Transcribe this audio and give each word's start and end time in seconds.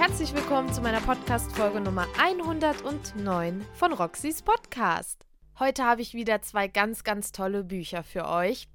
herzlich 0.00 0.34
willkommen 0.34 0.72
zu 0.72 0.80
meiner 0.80 1.02
Podcast-Folge 1.02 1.78
Nummer 1.78 2.06
109 2.18 3.66
von 3.74 3.92
Roxys 3.92 4.40
Podcast. 4.40 5.26
Heute 5.58 5.84
habe 5.84 6.00
ich 6.00 6.14
wieder 6.14 6.40
zwei 6.40 6.68
ganz, 6.68 7.04
ganz 7.04 7.32
tolle 7.32 7.64
Bücher 7.64 8.02
für 8.02 8.26
euch. 8.26 8.66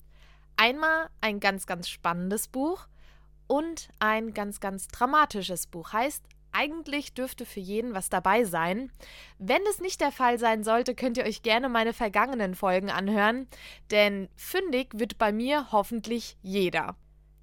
Einmal 0.55 1.09
ein 1.21 1.39
ganz, 1.39 1.65
ganz 1.65 1.89
spannendes 1.89 2.47
Buch 2.47 2.85
und 3.47 3.89
ein 3.97 4.35
ganz, 4.35 4.59
ganz 4.59 4.87
dramatisches 4.87 5.65
Buch. 5.65 5.93
Heißt, 5.93 6.23
eigentlich 6.51 7.15
dürfte 7.15 7.47
für 7.47 7.59
jeden 7.59 7.95
was 7.95 8.09
dabei 8.09 8.43
sein. 8.43 8.91
Wenn 9.39 9.63
es 9.67 9.81
nicht 9.81 10.01
der 10.01 10.11
Fall 10.11 10.37
sein 10.37 10.63
sollte, 10.63 10.93
könnt 10.93 11.17
ihr 11.17 11.25
euch 11.25 11.41
gerne 11.41 11.69
meine 11.69 11.93
vergangenen 11.93 12.53
Folgen 12.53 12.91
anhören, 12.91 13.47
denn 13.89 14.29
fündig 14.35 14.89
wird 14.93 15.17
bei 15.17 15.31
mir 15.31 15.71
hoffentlich 15.71 16.37
jeder. 16.43 16.95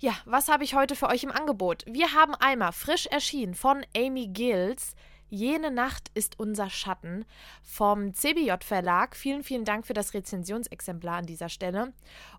Ja, 0.02 0.16
was 0.24 0.48
habe 0.48 0.64
ich 0.64 0.74
heute 0.74 0.96
für 0.96 1.06
euch 1.06 1.22
im 1.22 1.30
Angebot? 1.30 1.84
Wir 1.86 2.12
haben 2.12 2.34
einmal 2.34 2.72
frisch 2.72 3.06
erschienen 3.06 3.54
von 3.54 3.86
Amy 3.96 4.26
Gills. 4.26 4.96
Jene 5.28 5.70
Nacht 5.70 6.10
ist 6.14 6.40
unser 6.40 6.70
Schatten 6.70 7.24
vom 7.62 8.12
CBJ 8.12 8.64
Verlag. 8.64 9.14
Vielen, 9.14 9.44
vielen 9.44 9.64
Dank 9.64 9.86
für 9.86 9.92
das 9.92 10.12
Rezensionsexemplar 10.12 11.18
an 11.18 11.26
dieser 11.26 11.48
Stelle. 11.48 11.92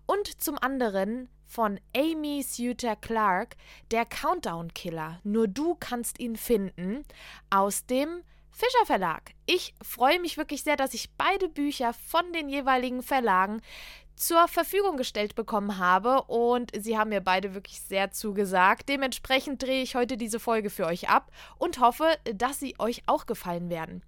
Und 0.04 0.42
zum 0.42 0.58
anderen 0.58 1.30
von 1.46 1.80
Amy 1.96 2.42
Suter 2.42 2.96
Clark, 2.96 3.56
der 3.90 4.04
Countdown 4.04 4.74
Killer. 4.74 5.20
Nur 5.24 5.48
du 5.48 5.74
kannst 5.74 6.20
ihn 6.20 6.36
finden 6.36 7.02
aus 7.48 7.86
dem 7.86 8.24
Fischer 8.50 8.84
Verlag. 8.84 9.32
Ich 9.46 9.74
freue 9.82 10.20
mich 10.20 10.36
wirklich 10.36 10.62
sehr, 10.62 10.76
dass 10.76 10.94
ich 10.94 11.10
beide 11.16 11.48
Bücher 11.48 11.92
von 11.92 12.30
den 12.32 12.48
jeweiligen 12.48 13.02
Verlagen 13.02 13.62
zur 14.16 14.48
Verfügung 14.48 14.96
gestellt 14.96 15.34
bekommen 15.34 15.78
habe 15.78 16.22
und 16.22 16.70
sie 16.78 16.96
haben 16.96 17.10
mir 17.10 17.20
beide 17.20 17.54
wirklich 17.54 17.80
sehr 17.80 18.10
zugesagt. 18.10 18.88
Dementsprechend 18.88 19.62
drehe 19.62 19.82
ich 19.82 19.94
heute 19.94 20.16
diese 20.16 20.40
Folge 20.40 20.70
für 20.70 20.86
euch 20.86 21.08
ab 21.08 21.30
und 21.58 21.80
hoffe, 21.80 22.06
dass 22.34 22.60
sie 22.60 22.74
euch 22.78 23.02
auch 23.06 23.26
gefallen 23.26 23.70
werden. 23.70 24.02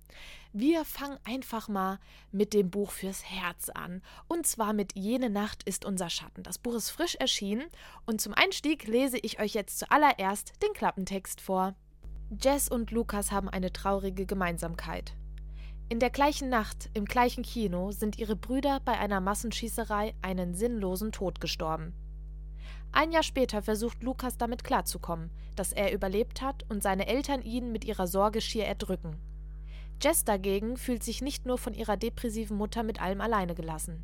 Wir 0.53 0.87
fangen 0.87 1.19
einfach 1.25 1.69
mal 1.69 1.99
mit 2.33 2.55
dem 2.55 2.71
Buch 2.71 2.91
fürs 2.91 3.25
Herz 3.25 3.69
an. 3.69 4.01
Und 4.27 4.47
zwar 4.47 4.73
mit 4.73 4.97
Jene 4.97 5.29
Nacht 5.29 5.63
ist 5.65 5.85
unser 5.85 6.09
Schatten. 6.09 6.43
Das 6.43 6.57
Buch 6.57 6.75
ist 6.75 6.89
frisch 6.89 7.15
erschienen 7.17 7.67
und 8.07 8.23
zum 8.23 8.33
Einstieg 8.33 8.87
lese 8.87 9.19
ich 9.19 9.39
euch 9.39 9.53
jetzt 9.53 9.79
zuallererst 9.79 10.55
den 10.63 10.73
Klappentext 10.73 11.43
vor. 11.43 11.75
Jess 12.41 12.69
und 12.71 12.91
Lukas 12.91 13.33
haben 13.33 13.49
eine 13.49 13.73
traurige 13.73 14.25
Gemeinsamkeit. 14.25 15.15
In 15.89 16.01
der 16.01 16.11
gleichen 16.11 16.49
Nacht, 16.49 16.91
im 16.95 17.05
gleichen 17.05 17.45
Kino, 17.45 17.93
sind 17.93 18.19
ihre 18.19 18.35
Brüder 18.35 18.81
bei 18.85 18.99
einer 18.99 19.21
Massenschießerei 19.21 20.15
einen 20.21 20.53
sinnlosen 20.53 21.13
Tod 21.13 21.41
gestorben. 21.41 21.95
Ein 22.91 23.13
Jahr 23.13 23.23
später 23.23 23.63
versucht 23.63 24.03
Lukas 24.03 24.37
damit 24.37 24.65
klarzukommen, 24.65 25.31
dass 25.55 25.73
er 25.73 25.93
überlebt 25.93 26.43
hat 26.43 26.65
und 26.69 26.83
seine 26.83 27.07
Eltern 27.07 27.41
ihn 27.41 27.71
mit 27.71 27.85
ihrer 27.85 28.09
Sorge 28.09 28.41
schier 28.41 28.65
erdrücken. 28.65 29.17
Jess 30.03 30.25
dagegen 30.25 30.77
fühlt 30.77 31.05
sich 31.05 31.23
nicht 31.23 31.47
nur 31.47 31.57
von 31.57 31.73
ihrer 31.73 31.97
depressiven 31.97 32.57
Mutter 32.57 32.83
mit 32.83 33.01
allem 33.01 33.21
alleine 33.21 33.55
gelassen. 33.55 34.03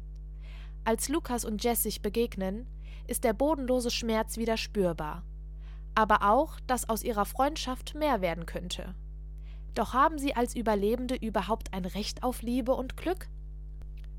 Als 0.84 1.08
Lukas 1.08 1.44
und 1.44 1.64
Jess 1.64 1.82
sich 1.82 2.00
begegnen, 2.00 2.68
ist 3.08 3.24
der 3.24 3.32
bodenlose 3.32 3.90
Schmerz 3.90 4.36
wieder 4.36 4.56
spürbar. 4.56 5.24
Aber 5.96 6.30
auch, 6.30 6.60
dass 6.60 6.88
aus 6.88 7.02
ihrer 7.02 7.24
Freundschaft 7.24 7.96
mehr 7.96 8.20
werden 8.20 8.46
könnte. 8.46 8.94
Doch 9.74 9.94
haben 9.94 10.18
sie 10.18 10.34
als 10.36 10.54
Überlebende 10.54 11.14
überhaupt 11.14 11.72
ein 11.72 11.84
Recht 11.84 12.22
auf 12.22 12.42
Liebe 12.42 12.74
und 12.74 12.96
Glück? 12.96 13.28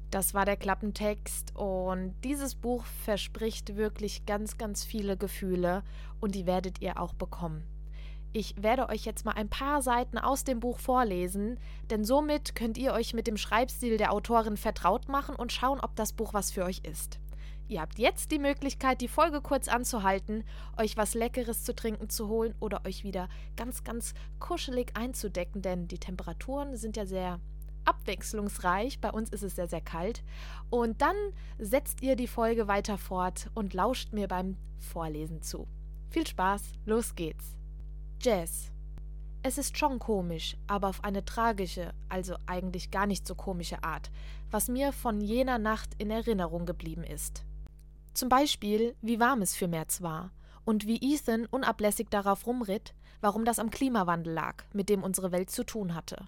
Das 0.10 0.34
war 0.34 0.46
der 0.46 0.58
Klappentext 0.58 1.56
und 1.56 2.14
dieses 2.24 2.56
Buch 2.56 2.86
verspricht 2.86 3.76
wirklich 3.76 4.26
ganz, 4.26 4.58
ganz 4.58 4.84
viele 4.84 5.18
Gefühle 5.18 5.84
und 6.20 6.36
die 6.36 6.46
werdet 6.46 6.82
ihr 6.82 7.00
auch 7.00 7.14
bekommen. 7.14 7.64
Ich 8.32 8.56
werde 8.62 8.90
euch 8.90 9.06
jetzt 9.06 9.26
mal 9.26 9.34
ein 9.34 9.50
paar 9.50 9.84
Seiten 9.84 10.18
aus 10.18 10.44
dem 10.44 10.60
Buch 10.60 10.80
vorlesen, 10.80 11.60
denn 11.92 12.04
somit 12.04 12.56
könnt 12.56 12.80
ihr 12.80 12.94
euch 12.94 13.14
mit 13.14 13.28
dem 13.28 13.38
Schreibstil 13.38 13.98
der 13.98 14.12
Autorin 14.12 14.58
vertraut 14.58 15.08
machen 15.08 15.36
und 15.36 15.52
schauen, 15.52 15.80
ob 15.80 15.96
das 15.96 16.14
Buch 16.14 16.34
was 16.34 16.50
für 16.52 16.64
euch 16.64 16.82
ist. 16.84 17.20
Ihr 17.68 17.82
habt 17.82 17.98
jetzt 17.98 18.32
die 18.32 18.40
Möglichkeit, 18.40 19.02
die 19.02 19.08
Folge 19.08 19.42
kurz 19.42 19.68
anzuhalten, 19.68 20.44
euch 20.78 20.98
was 20.98 21.14
Leckeres 21.14 21.64
zu 21.64 21.74
trinken 21.74 22.10
zu 22.10 22.28
holen 22.28 22.54
oder 22.60 22.86
euch 22.86 23.04
wieder 23.04 23.30
ganz, 23.56 23.84
ganz 23.84 24.14
kuschelig 24.40 24.96
einzudecken, 24.96 25.62
denn 25.62 25.88
die 25.88 25.98
Temperaturen 25.98 26.76
sind 26.76 26.98
ja 26.98 27.06
sehr 27.06 27.40
abwechslungsreich. 27.86 29.00
Bei 29.00 29.12
uns 29.12 29.30
ist 29.30 29.44
es 29.44 29.56
sehr, 29.56 29.68
sehr 29.68 29.82
kalt. 29.82 30.24
Und 30.70 31.02
dann 31.02 31.16
setzt 31.58 32.02
ihr 32.02 32.16
die 32.16 32.28
Folge 32.28 32.68
weiter 32.68 32.98
fort 32.98 33.50
und 33.54 33.74
lauscht 33.74 34.14
mir 34.14 34.28
beim 34.28 34.58
Vorlesen 34.78 35.42
zu. 35.42 35.68
Viel 36.10 36.28
Spaß, 36.28 36.62
los 36.86 37.16
geht's. 37.16 37.58
Jazz. 38.22 38.72
Es 39.46 39.58
ist 39.58 39.78
schon 39.78 40.00
komisch, 40.00 40.56
aber 40.68 40.88
auf 40.88 41.04
eine 41.04 41.26
tragische, 41.26 41.94
also 42.08 42.36
eigentlich 42.46 42.92
gar 42.92 43.08
nicht 43.08 43.28
so 43.28 43.36
komische 43.36 43.84
Art, 43.84 44.10
was 44.52 44.70
mir 44.70 44.94
von 44.94 45.20
jener 45.20 45.58
Nacht 45.58 45.90
in 45.98 46.10
Erinnerung 46.10 46.66
geblieben 46.66 47.04
ist. 47.04 47.44
Zum 48.14 48.30
Beispiel, 48.30 48.96
wie 49.02 49.20
warm 49.20 49.42
es 49.42 49.56
für 49.56 49.68
März 49.68 50.02
war 50.02 50.32
und 50.66 50.86
wie 50.86 51.14
Ethan 51.14 51.46
unablässig 51.48 52.10
darauf 52.10 52.46
rumritt, 52.46 52.94
warum 53.22 53.44
das 53.44 53.60
am 53.60 53.72
Klimawandel 53.72 54.34
lag, 54.34 54.64
mit 54.74 54.90
dem 54.90 55.04
unsere 55.04 55.32
Welt 55.32 55.50
zu 55.50 55.64
tun 55.64 55.96
hatte. 55.96 56.28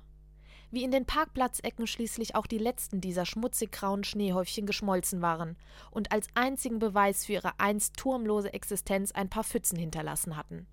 Wie 0.72 0.84
in 0.84 0.92
den 0.92 1.06
Parkplatzecken 1.06 1.86
schließlich 1.86 2.36
auch 2.36 2.48
die 2.48 2.58
letzten 2.58 3.02
dieser 3.02 3.26
schmutzig 3.26 3.72
grauen 3.72 4.04
Schneehäufchen 4.04 4.66
geschmolzen 4.66 5.22
waren 5.22 5.58
und 5.92 6.12
als 6.12 6.28
einzigen 6.34 6.80
Beweis 6.80 7.26
für 7.26 7.34
ihre 7.34 7.60
einst 7.60 7.96
turmlose 7.98 8.52
Existenz 8.52 9.12
ein 9.12 9.30
paar 9.30 9.44
Pfützen 9.44 9.78
hinterlassen 9.78 10.36
hatten. 10.36 10.68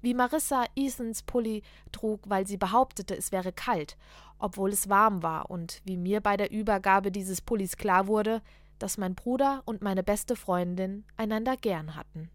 Wie 0.00 0.14
Marissa 0.14 0.64
Ethans 0.76 1.22
Pulli 1.22 1.62
trug, 1.92 2.20
weil 2.28 2.46
sie 2.46 2.56
behauptete, 2.56 3.16
es 3.16 3.32
wäre 3.32 3.52
kalt, 3.52 3.96
obwohl 4.38 4.70
es 4.70 4.88
warm 4.88 5.22
war, 5.22 5.50
und 5.50 5.82
wie 5.84 5.96
mir 5.96 6.20
bei 6.20 6.36
der 6.36 6.50
Übergabe 6.50 7.10
dieses 7.10 7.40
Pullis 7.40 7.76
klar 7.76 8.06
wurde, 8.06 8.42
dass 8.82 8.98
mein 8.98 9.14
Bruder 9.14 9.62
und 9.64 9.82
meine 9.82 10.02
beste 10.02 10.34
Freundin 10.34 11.04
einander 11.16 11.56
gern 11.56 11.94
hatten. 11.94 12.30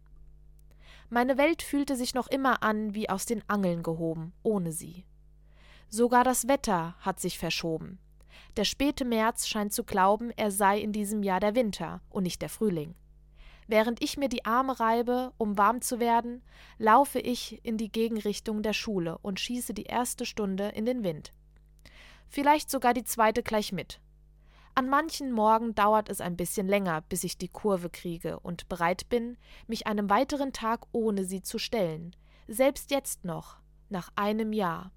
Meine 1.09 1.37
Welt 1.37 1.61
fühlte 1.61 1.95
sich 1.95 2.13
noch 2.13 2.27
immer 2.27 2.63
an 2.63 2.95
wie 2.95 3.09
aus 3.09 3.25
den 3.25 3.43
Angeln 3.47 3.83
gehoben, 3.83 4.33
ohne 4.43 4.71
sie. 4.71 5.05
Sogar 5.89 6.23
das 6.23 6.47
Wetter 6.47 6.95
hat 6.99 7.19
sich 7.19 7.37
verschoben. 7.37 7.99
Der 8.57 8.63
späte 8.65 9.05
März 9.05 9.47
scheint 9.47 9.73
zu 9.73 9.83
glauben, 9.83 10.31
er 10.31 10.51
sei 10.51 10.79
in 10.79 10.93
diesem 10.93 11.23
Jahr 11.23 11.39
der 11.39 11.55
Winter 11.55 12.01
und 12.09 12.23
nicht 12.23 12.41
der 12.41 12.49
Frühling. 12.49 12.95
Während 13.67 14.01
ich 14.03 14.17
mir 14.17 14.29
die 14.29 14.45
Arme 14.45 14.79
reibe, 14.79 15.33
um 15.37 15.57
warm 15.57 15.81
zu 15.81 15.99
werden, 15.99 16.43
laufe 16.77 17.19
ich 17.19 17.63
in 17.65 17.77
die 17.77 17.91
Gegenrichtung 17.91 18.61
der 18.61 18.73
Schule 18.73 19.17
und 19.19 19.39
schieße 19.39 19.73
die 19.73 19.83
erste 19.85 20.25
Stunde 20.25 20.69
in 20.69 20.85
den 20.85 21.03
Wind. 21.03 21.33
Vielleicht 22.27 22.69
sogar 22.69 22.93
die 22.93 23.03
zweite 23.03 23.41
gleich 23.41 23.71
mit. 23.71 23.99
An 24.77 24.89
manchen 24.89 25.31
Morgen 25.31 25.73
dauert 25.73 26.09
es 26.09 26.19
ein 26.19 26.35
bisschen 26.35 26.67
länger, 26.67 26.99
bis 27.07 27.23
ich 27.23 27.37
die 27.37 27.47
Kurve 27.47 27.89
kriege 27.89 28.41
und 28.41 28.67
bereit 28.67 29.07
bin, 29.07 29.37
mich 29.67 29.87
einem 29.87 30.09
weiteren 30.09 30.51
Tag 30.51 30.85
ohne 30.91 31.23
sie 31.23 31.41
zu 31.41 31.59
stellen, 31.59 32.13
selbst 32.49 32.91
jetzt 32.91 33.23
noch, 33.23 33.61
nach 33.87 34.11
einem 34.17 34.51
Jahr. 34.51 34.91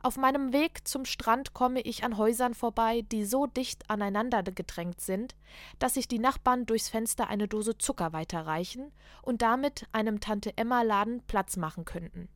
Auf 0.00 0.16
meinem 0.16 0.52
Weg 0.52 0.86
zum 0.86 1.04
Strand 1.04 1.54
komme 1.54 1.80
ich 1.80 2.04
an 2.04 2.16
Häusern 2.16 2.54
vorbei, 2.54 3.02
die 3.02 3.24
so 3.24 3.46
dicht 3.48 3.90
aneinander 3.90 4.44
gedrängt 4.44 5.00
sind, 5.00 5.34
dass 5.80 5.94
sich 5.94 6.06
die 6.06 6.20
Nachbarn 6.20 6.66
durchs 6.66 6.88
Fenster 6.88 7.26
eine 7.26 7.48
Dose 7.48 7.76
Zucker 7.78 8.12
weiterreichen 8.12 8.92
und 9.22 9.42
damit 9.42 9.88
einem 9.90 10.20
Tante 10.20 10.56
Emma 10.56 10.82
Laden 10.82 11.22
Platz 11.26 11.56
machen 11.56 11.84
könnten. 11.84 12.28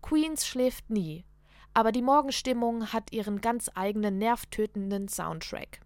Queens 0.00 0.44
schläft 0.44 0.90
nie, 0.90 1.24
aber 1.74 1.92
die 1.92 2.02
Morgenstimmung 2.02 2.92
hat 2.92 3.12
ihren 3.12 3.40
ganz 3.40 3.70
eigenen 3.74 4.18
nervtötenden 4.18 5.08
Soundtrack. 5.08 5.80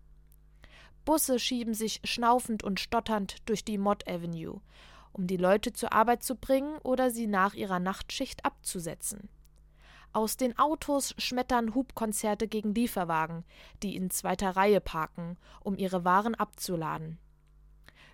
Busse 1.04 1.38
schieben 1.38 1.74
sich 1.74 2.00
schnaufend 2.04 2.64
und 2.64 2.80
stotternd 2.80 3.36
durch 3.48 3.64
die 3.64 3.78
Mott 3.78 4.08
Avenue, 4.08 4.60
um 5.12 5.26
die 5.26 5.36
Leute 5.36 5.72
zur 5.72 5.92
Arbeit 5.92 6.22
zu 6.22 6.34
bringen 6.34 6.78
oder 6.78 7.10
sie 7.10 7.26
nach 7.26 7.54
ihrer 7.54 7.78
Nachtschicht 7.78 8.44
abzusetzen. 8.44 9.28
Aus 10.12 10.36
den 10.36 10.58
Autos 10.58 11.14
schmettern 11.18 11.74
Hubkonzerte 11.74 12.48
gegen 12.48 12.74
Lieferwagen, 12.74 13.44
die 13.82 13.96
in 13.96 14.10
zweiter 14.10 14.56
Reihe 14.56 14.80
parken, 14.80 15.36
um 15.60 15.76
ihre 15.76 16.04
Waren 16.04 16.34
abzuladen. 16.34 17.18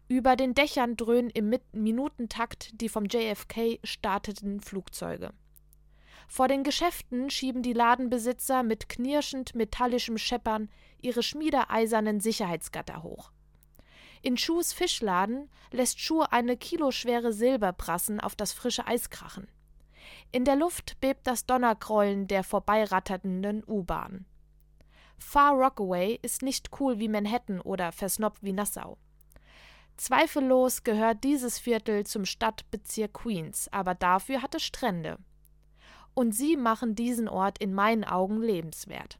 Über 0.08 0.36
den 0.36 0.52
Dächern 0.52 0.96
dröhnen 0.96 1.30
im 1.30 1.54
Minutentakt 1.72 2.80
die 2.80 2.88
vom 2.88 3.06
JFK 3.06 3.78
starteten 3.84 4.60
Flugzeuge. 4.60 5.32
Vor 6.34 6.48
den 6.48 6.62
Geschäften 6.62 7.28
schieben 7.28 7.62
die 7.62 7.74
Ladenbesitzer 7.74 8.62
mit 8.62 8.88
knirschend 8.88 9.54
metallischem 9.54 10.16
Scheppern 10.16 10.70
ihre 11.02 11.22
schmiedeeisernen 11.22 12.20
Sicherheitsgatter 12.20 13.02
hoch. 13.02 13.32
In 14.22 14.38
Schuhs 14.38 14.72
Fischladen 14.72 15.50
lässt 15.72 16.00
Schuh 16.00 16.22
eine 16.22 16.56
kiloschwere 16.56 17.34
Silberbrassen 17.34 18.18
auf 18.18 18.34
das 18.34 18.54
frische 18.54 18.86
Eis 18.86 19.10
krachen. 19.10 19.46
In 20.30 20.46
der 20.46 20.56
Luft 20.56 20.98
bebt 21.02 21.26
das 21.26 21.44
Donnergrollen 21.44 22.28
der 22.28 22.44
vorbeiratternden 22.44 23.62
U-Bahn. 23.66 24.24
Far 25.18 25.52
Rockaway 25.52 26.18
ist 26.22 26.40
nicht 26.40 26.70
cool 26.80 26.98
wie 26.98 27.08
Manhattan 27.08 27.60
oder 27.60 27.92
versnobbt 27.92 28.42
wie 28.42 28.54
Nassau. 28.54 28.96
Zweifellos 29.98 30.82
gehört 30.82 31.24
dieses 31.24 31.58
Viertel 31.58 32.06
zum 32.06 32.24
Stadtbezirk 32.24 33.12
Queens, 33.12 33.68
aber 33.70 33.94
dafür 33.94 34.40
hat 34.40 34.54
es 34.54 34.62
Strände 34.62 35.18
und 36.14 36.32
sie 36.34 36.56
machen 36.56 36.94
diesen 36.94 37.28
Ort 37.28 37.58
in 37.58 37.74
meinen 37.74 38.04
Augen 38.04 38.40
lebenswert. 38.42 39.18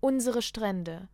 Unsere 0.00 0.42
Strände, 0.42 1.08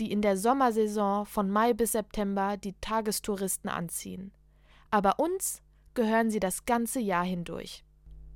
die 0.00 0.10
in 0.10 0.22
der 0.22 0.36
Sommersaison 0.36 1.24
von 1.24 1.50
Mai 1.50 1.72
bis 1.72 1.92
September 1.92 2.56
die 2.56 2.74
Tagestouristen 2.80 3.70
anziehen. 3.70 4.32
Aber 4.90 5.18
uns 5.18 5.62
gehören 5.94 6.30
sie 6.30 6.40
das 6.40 6.64
ganze 6.64 7.00
Jahr 7.00 7.24
hindurch. 7.24 7.84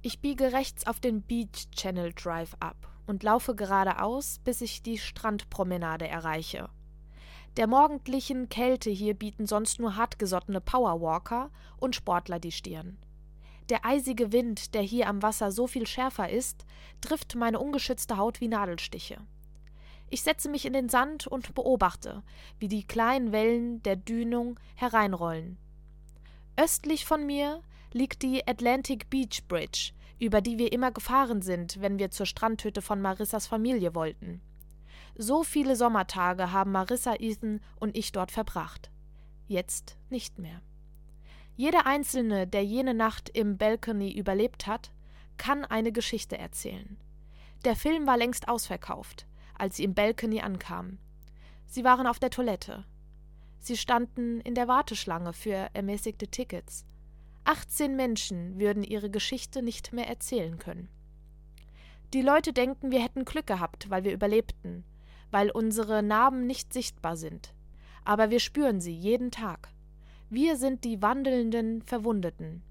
Ich 0.03 0.21
biege 0.21 0.53
rechts 0.53 0.87
auf 0.87 1.01
den 1.01 1.23
Beach 1.23 1.69
Channel 1.75 2.13
Drive 2.15 2.55
ab 2.61 2.77
und 3.07 3.23
laufe 3.23 3.57
geradeaus, 3.57 4.39
bis 4.45 4.61
ich 4.61 4.83
die 4.83 4.99
Strandpromenade 4.99 6.07
erreiche. 6.07 6.69
Der 7.57 7.67
morgendlichen 7.67 8.49
Kälte 8.49 8.91
hier 8.91 9.15
bieten 9.15 9.47
sonst 9.47 9.81
nur 9.81 9.97
hartgesottene 9.97 10.61
Powerwalker 10.61 11.51
und 11.79 11.97
Sportler 11.97 12.39
die 12.39 12.53
Stirn. 12.53 12.99
Der 13.69 13.85
eisige 13.85 14.33
Wind, 14.33 14.75
der 14.75 14.83
hier 14.83 15.09
am 15.09 15.23
Wasser 15.23 15.53
so 15.53 15.67
viel 15.67 15.87
schärfer 15.87 16.31
ist, 16.31 16.65
trifft 17.01 17.35
meine 17.35 17.59
ungeschützte 17.59 18.17
Haut 18.17 18.41
wie 18.41 18.49
Nadelstiche. 18.49 19.19
Ich 20.11 20.23
setze 20.23 20.49
mich 20.49 20.65
in 20.65 20.73
den 20.73 20.89
Sand 20.89 21.27
und 21.27 21.55
beobachte, 21.55 22.23
wie 22.59 22.69
die 22.69 22.87
kleinen 22.87 23.31
Wellen 23.31 23.83
der 23.83 23.97
Dünung 23.97 24.59
hereinrollen. 24.75 25.59
Östlich 26.57 27.05
von 27.05 27.27
mir 27.27 27.63
liegt 27.93 28.23
die 28.23 28.47
Atlantic 28.49 29.11
Beach 29.11 29.43
Bridge, 29.49 29.93
über 30.19 30.41
die 30.41 30.57
wir 30.57 30.73
immer 30.73 30.91
gefahren 30.91 31.43
sind, 31.43 31.81
wenn 31.81 31.99
wir 31.99 32.11
zur 32.11 32.25
Strandhütte 32.27 32.81
von 32.81 33.03
Marissas 33.03 33.47
Familie 33.47 33.95
wollten. 33.95 34.41
So 35.15 35.45
viele 35.45 35.77
Sommertage 35.77 36.53
haben 36.53 36.73
Marissa, 36.73 37.15
Ethan 37.19 37.61
und 37.79 37.97
ich 37.97 38.13
dort 38.13 38.31
verbracht. 38.31 38.91
Jetzt 39.47 39.99
nicht 40.09 40.39
mehr. 40.39 40.63
Jeder 41.59 41.87
Einzelne, 41.87 42.47
der 42.47 42.65
jene 42.65 42.95
Nacht 42.95 43.31
im 43.31 43.59
Balcony 43.59 44.13
überlebt 44.13 44.69
hat, 44.69 44.93
kann 45.39 45.65
eine 45.65 45.91
Geschichte 45.91 46.39
erzählen. 46.39 46.97
Der 47.65 47.75
Film 47.75 48.07
war 48.07 48.17
längst 48.17 48.47
ausverkauft, 48.47 49.27
als 49.55 49.75
sie 49.75 49.83
im 49.83 49.93
Balcony 49.93 50.41
ankamen. 50.41 51.01
Sie 51.67 51.83
waren 51.83 52.07
auf 52.07 52.21
der 52.21 52.31
Toilette. 52.31 52.85
Sie 53.59 53.77
standen 53.77 54.41
in 54.43 54.55
der 54.55 54.69
Warteschlange 54.69 55.33
für 55.33 55.69
ermäßigte 55.73 56.29
Tickets. 56.29 56.87
18 57.43 57.97
Menschen 57.97 58.61
würden 58.61 58.85
ihre 58.85 59.11
Geschichte 59.11 59.61
nicht 59.61 59.93
mehr 59.93 60.07
erzählen 60.07 60.61
können. 60.61 60.89
Die 62.15 62.23
Leute 62.23 62.53
denken, 62.53 62.93
wir 62.93 63.03
hätten 63.03 63.25
Glück 63.25 63.49
gehabt, 63.49 63.91
weil 63.91 64.05
wir 64.05 64.13
überlebten, 64.13 64.85
weil 65.33 65.51
unsere 65.51 66.05
Narben 66.05 66.47
nicht 66.47 66.73
sichtbar 66.73 67.17
sind. 67.17 67.53
Aber 68.05 68.31
wir 68.31 68.39
spüren 68.39 68.81
sie 68.81 68.95
jeden 68.95 69.33
Tag. 69.33 69.71
Wir 70.31 70.59
sind 70.59 70.85
die 70.85 71.01
wandelnden 71.01 71.81
Verwundeten. 71.81 72.63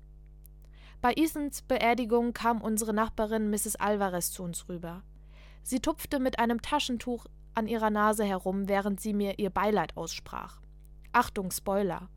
Bei 1.01 1.13
Ethans 1.15 1.63
Beerdigung 1.63 2.33
kam 2.33 2.61
unsere 2.61 2.93
Nachbarin 2.93 3.49
Mrs. 3.49 3.77
Alvarez 3.77 4.31
zu 4.31 4.43
uns 4.43 4.69
rüber. 4.69 5.01
Sie 5.63 5.79
tupfte 5.79 6.19
mit 6.19 6.37
einem 6.37 6.61
Taschentuch 6.61 7.25
an 7.55 7.67
ihrer 7.67 7.89
Nase 7.89 8.23
herum, 8.23 8.67
während 8.67 9.01
sie 9.01 9.11
mir 9.11 9.39
ihr 9.39 9.49
Beileid 9.49 9.97
aussprach. 9.97 10.61
Achtung, 11.13 11.49
Spoiler. 11.49 12.09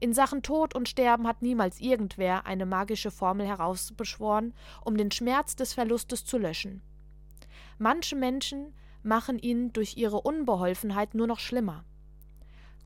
In 0.00 0.12
Sachen 0.12 0.42
Tod 0.42 0.74
und 0.74 0.88
Sterben 0.88 1.28
hat 1.28 1.42
niemals 1.42 1.78
irgendwer 1.78 2.44
eine 2.46 2.66
magische 2.66 3.12
Formel 3.12 3.46
herausbeschworen, 3.46 4.52
um 4.84 4.96
den 4.96 5.12
Schmerz 5.12 5.54
des 5.54 5.74
Verlustes 5.74 6.24
zu 6.24 6.38
löschen. 6.38 6.82
Manche 7.78 8.16
Menschen 8.16 8.74
machen 9.04 9.38
ihn 9.38 9.72
durch 9.72 9.96
ihre 9.96 10.20
Unbeholfenheit 10.20 11.14
nur 11.14 11.28
noch 11.28 11.38
schlimmer. 11.38 11.84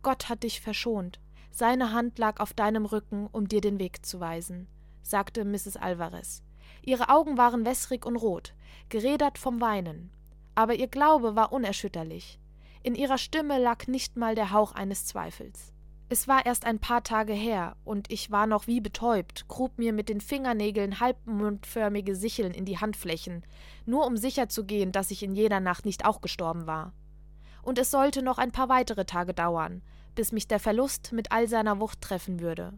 Gott 0.02 0.28
hat 0.28 0.42
dich 0.42 0.60
verschont. 0.60 1.21
Seine 1.54 1.92
Hand 1.92 2.18
lag 2.18 2.40
auf 2.40 2.54
deinem 2.54 2.86
Rücken, 2.86 3.28
um 3.30 3.46
dir 3.46 3.60
den 3.60 3.78
Weg 3.78 4.06
zu 4.06 4.20
weisen, 4.20 4.68
sagte 5.02 5.44
Mrs. 5.44 5.76
Alvarez. 5.76 6.42
Ihre 6.80 7.10
Augen 7.10 7.36
waren 7.36 7.66
wässrig 7.66 8.06
und 8.06 8.16
rot, 8.16 8.54
gerädert 8.88 9.36
vom 9.36 9.60
Weinen. 9.60 10.10
Aber 10.54 10.74
ihr 10.74 10.88
Glaube 10.88 11.36
war 11.36 11.52
unerschütterlich. 11.52 12.40
In 12.82 12.94
ihrer 12.94 13.18
Stimme 13.18 13.58
lag 13.58 13.86
nicht 13.86 14.16
mal 14.16 14.34
der 14.34 14.50
Hauch 14.50 14.72
eines 14.72 15.04
Zweifels. 15.04 15.74
Es 16.08 16.26
war 16.26 16.46
erst 16.46 16.64
ein 16.64 16.78
paar 16.78 17.02
Tage 17.02 17.34
her, 17.34 17.76
und 17.84 18.10
ich 18.10 18.30
war 18.30 18.46
noch 18.46 18.66
wie 18.66 18.80
betäubt, 18.80 19.46
grub 19.48 19.78
mir 19.78 19.92
mit 19.92 20.08
den 20.08 20.22
Fingernägeln 20.22 21.00
halbmundförmige 21.00 22.16
Sicheln 22.16 22.52
in 22.54 22.64
die 22.64 22.78
Handflächen, 22.78 23.44
nur 23.84 24.06
um 24.06 24.16
sicher 24.16 24.48
zu 24.48 24.64
gehen, 24.64 24.90
dass 24.90 25.10
ich 25.10 25.22
in 25.22 25.34
jener 25.34 25.60
Nacht 25.60 25.84
nicht 25.84 26.06
auch 26.06 26.22
gestorben 26.22 26.66
war. 26.66 26.94
Und 27.62 27.78
es 27.78 27.90
sollte 27.90 28.22
noch 28.22 28.38
ein 28.38 28.52
paar 28.52 28.68
weitere 28.70 29.04
Tage 29.04 29.34
dauern, 29.34 29.82
bis 30.14 30.32
mich 30.32 30.48
der 30.48 30.60
Verlust 30.60 31.12
mit 31.12 31.32
all 31.32 31.48
seiner 31.48 31.80
Wucht 31.80 32.00
treffen 32.00 32.40
würde. 32.40 32.72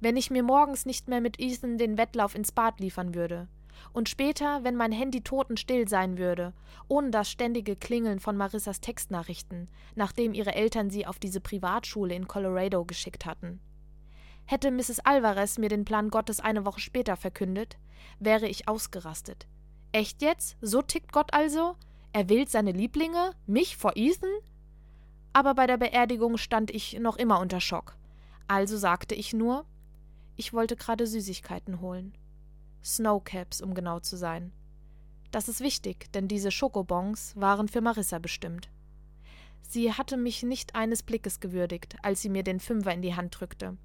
Wenn 0.00 0.16
ich 0.16 0.30
mir 0.30 0.42
morgens 0.42 0.86
nicht 0.86 1.08
mehr 1.08 1.20
mit 1.20 1.40
Ethan 1.40 1.78
den 1.78 1.98
Wettlauf 1.98 2.34
ins 2.34 2.52
Bad 2.52 2.80
liefern 2.80 3.14
würde, 3.14 3.48
und 3.92 4.08
später, 4.08 4.64
wenn 4.64 4.76
mein 4.76 4.92
Handy 4.92 5.22
totenstill 5.22 5.88
sein 5.88 6.18
würde, 6.18 6.52
ohne 6.88 7.10
das 7.10 7.30
ständige 7.30 7.76
Klingeln 7.76 8.20
von 8.20 8.36
Marissas 8.36 8.80
Textnachrichten, 8.80 9.68
nachdem 9.94 10.34
ihre 10.34 10.54
Eltern 10.54 10.90
sie 10.90 11.06
auf 11.06 11.18
diese 11.18 11.40
Privatschule 11.40 12.14
in 12.14 12.28
Colorado 12.28 12.84
geschickt 12.84 13.26
hatten. 13.26 13.60
Hätte 14.44 14.70
Mrs. 14.70 15.00
Alvarez 15.00 15.58
mir 15.58 15.68
den 15.68 15.84
Plan 15.84 16.08
Gottes 16.08 16.40
eine 16.40 16.64
Woche 16.64 16.80
später 16.80 17.16
verkündet, 17.16 17.78
wäre 18.20 18.46
ich 18.46 18.68
ausgerastet. 18.68 19.46
Echt 19.92 20.22
jetzt? 20.22 20.56
So 20.60 20.82
tickt 20.82 21.12
Gott 21.12 21.32
also? 21.34 21.76
Er 22.12 22.28
wählt 22.28 22.50
seine 22.50 22.72
Lieblinge? 22.72 23.32
Mich 23.46 23.76
vor 23.76 23.92
Ethan? 23.96 24.30
Aber 25.36 25.52
bei 25.52 25.66
der 25.66 25.76
Beerdigung 25.76 26.38
stand 26.38 26.70
ich 26.70 26.98
noch 26.98 27.18
immer 27.18 27.40
unter 27.40 27.60
Schock. 27.60 27.98
Also 28.48 28.78
sagte 28.78 29.14
ich 29.14 29.34
nur, 29.34 29.66
ich 30.34 30.54
wollte 30.54 30.76
gerade 30.76 31.06
Süßigkeiten 31.06 31.82
holen. 31.82 32.16
Snowcaps, 32.82 33.60
um 33.60 33.74
genau 33.74 34.00
zu 34.00 34.16
sein. 34.16 34.50
Das 35.32 35.50
ist 35.50 35.60
wichtig, 35.60 36.10
denn 36.14 36.26
diese 36.26 36.50
Schokobons 36.50 37.36
waren 37.36 37.68
für 37.68 37.82
Marissa 37.82 38.18
bestimmt. 38.18 38.70
Sie 39.60 39.92
hatte 39.92 40.16
mich 40.16 40.42
nicht 40.42 40.74
eines 40.74 41.02
Blickes 41.02 41.38
gewürdigt, 41.38 41.98
als 42.00 42.22
sie 42.22 42.30
mir 42.30 42.42
den 42.42 42.58
Fünfer 42.58 42.94
in 42.94 43.02
die 43.02 43.14
Hand 43.14 43.38
drückte. 43.38 43.76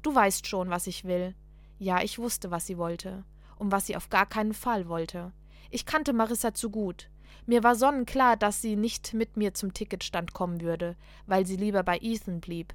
Du 0.00 0.14
weißt 0.14 0.46
schon, 0.46 0.70
was 0.70 0.86
ich 0.86 1.02
will. 1.02 1.34
Ja, 1.80 2.04
ich 2.04 2.20
wusste, 2.20 2.52
was 2.52 2.68
sie 2.68 2.78
wollte, 2.78 3.24
und 3.56 3.72
was 3.72 3.86
sie 3.86 3.96
auf 3.96 4.10
gar 4.10 4.26
keinen 4.26 4.54
Fall 4.54 4.88
wollte. 4.88 5.32
Ich 5.70 5.86
kannte 5.86 6.12
Marissa 6.12 6.54
zu 6.54 6.70
gut. 6.70 7.10
Mir 7.46 7.62
war 7.62 7.74
sonnenklar, 7.76 8.36
dass 8.36 8.62
sie 8.62 8.76
nicht 8.76 9.14
mit 9.14 9.36
mir 9.36 9.54
zum 9.54 9.74
Ticketstand 9.74 10.32
kommen 10.32 10.60
würde, 10.60 10.96
weil 11.26 11.46
sie 11.46 11.56
lieber 11.56 11.82
bei 11.82 11.98
Ethan 12.00 12.40
blieb. 12.40 12.74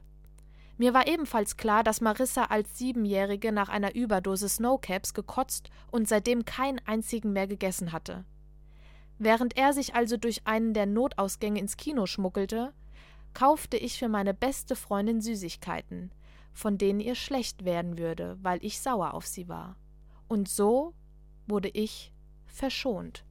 Mir 0.77 0.93
war 0.93 1.07
ebenfalls 1.07 1.57
klar, 1.57 1.83
dass 1.83 1.99
Marissa 1.99 2.45
als 2.45 2.77
Siebenjährige 2.77 3.51
nach 3.51 3.67
einer 3.67 3.95
Überdosis 3.95 4.55
Snowcaps 4.55 5.13
gekotzt 5.13 5.69
und 5.91 6.07
seitdem 6.07 6.45
keinen 6.45 6.79
einzigen 6.85 7.33
mehr 7.33 7.47
gegessen 7.47 7.91
hatte. 7.91 8.23
Während 9.17 9.57
er 9.57 9.73
sich 9.73 9.95
also 9.95 10.15
durch 10.15 10.47
einen 10.47 10.73
der 10.73 10.85
Notausgänge 10.85 11.59
ins 11.59 11.75
Kino 11.75 12.05
schmuggelte, 12.05 12.73
kaufte 13.33 13.75
ich 13.75 13.99
für 13.99 14.07
meine 14.07 14.33
beste 14.33 14.77
Freundin 14.77 15.19
Süßigkeiten, 15.19 16.11
von 16.53 16.77
denen 16.77 17.01
ihr 17.01 17.15
schlecht 17.15 17.65
werden 17.65 17.97
würde, 17.97 18.37
weil 18.41 18.63
ich 18.63 18.79
sauer 18.79 19.13
auf 19.13 19.27
sie 19.27 19.49
war. 19.49 19.75
Und 20.29 20.47
so 20.47 20.93
wurde 21.47 21.69
ich 21.69 22.13
verschont. 22.45 23.25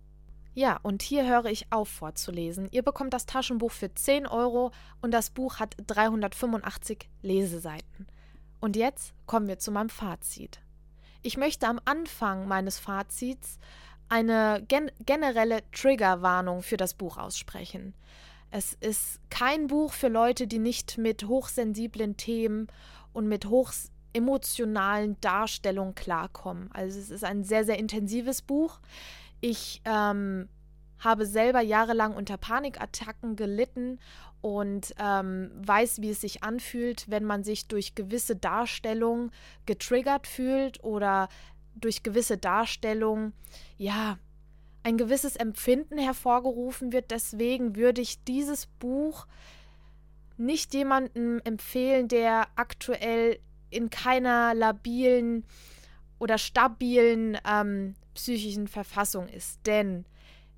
Ja, 0.59 0.81
und 0.83 1.03
hier 1.03 1.25
höre 1.25 1.45
ich 1.45 1.71
auf 1.71 1.88
vorzulesen. 1.88 2.67
Ihr 2.73 2.83
bekommt 2.83 3.15
das 3.15 3.27
Taschenbuch 3.27 3.71
für 3.71 3.95
10 3.95 4.27
Euro 4.27 4.73
und 5.00 5.12
das 5.12 5.31
Buch 5.31 5.61
hat 5.61 5.77
385 5.87 7.09
Leseseiten. 7.23 8.09
Und 8.59 8.75
jetzt 8.75 9.15
kommen 9.27 9.47
wir 9.47 9.61
zu 9.61 9.71
meinem 9.71 9.88
Fazit. 9.88 10.59
Ich 11.23 11.37
möchte 11.37 11.69
am 11.69 11.81
Anfang 11.85 12.49
meines 12.49 12.81
Fazits 12.81 13.61
eine 14.09 14.65
gen 14.67 14.91
generelle 15.07 15.62
Triggerwarnung 15.71 16.65
für 16.65 16.77
das 16.77 16.93
Buch 16.93 17.19
aussprechen. 17.19 17.95
Es 18.50 18.73
ist 18.81 19.21
kein 19.31 19.69
Buch 19.69 19.93
für 19.93 20.09
Leute, 20.09 20.49
die 20.49 20.59
nicht 20.59 20.99
mit 20.99 21.29
hochsensiblen 21.29 22.17
Themen 22.17 22.67
und 23.12 23.29
mit 23.29 23.47
hochemotionalen 23.47 25.21
Darstellungen 25.21 25.95
klarkommen. 25.95 26.69
Also 26.73 26.99
es 26.99 27.11
ist 27.11 27.23
ein 27.23 27.45
sehr, 27.45 27.65
sehr 27.65 27.79
intensives 27.79 28.43
Buch. 28.43 28.81
Ich 29.40 29.80
ähm, 29.85 30.49
habe 30.99 31.26
selber 31.26 31.61
jahrelang 31.61 32.14
unter 32.14 32.37
Panikattacken 32.37 33.37
gelitten 33.37 33.99
und 34.40 34.95
ähm, 34.99 35.50
weiß, 35.54 36.00
wie 36.00 36.11
es 36.11 36.21
sich 36.21 36.42
anfühlt, 36.42 37.11
wenn 37.11 37.25
man 37.25 37.45
sich 37.45 37.66
durch 37.68 37.95
gewisse 37.95 38.37
Darstellungen 38.37 39.30
getriggert 39.66 40.26
fühlt 40.26 40.83
oder 40.85 41.28
durch 41.75 42.02
gewisse 42.02 42.38
Darstellungen, 42.38 43.33
ja, 43.76 44.18
ein 44.83 44.97
gewisses 44.97 45.37
Empfinden 45.37 45.99
hervorgerufen 45.99 46.92
wird. 46.92 47.11
Deswegen 47.11 47.76
würde 47.76 48.00
ich 48.00 48.25
dieses 48.25 48.66
Buch 48.66 49.26
nicht 50.37 50.73
jemandem 50.73 51.40
empfehlen, 51.45 52.09
der 52.09 52.47
aktuell 52.57 53.38
in 53.71 53.90
keiner 53.90 54.54
labilen 54.54 55.45
oder 56.18 56.38
stabilen 56.38 57.37
ähm, 57.47 57.95
psychischen 58.18 58.66
Verfassung 58.66 59.28
ist. 59.28 59.60
Denn 59.64 60.04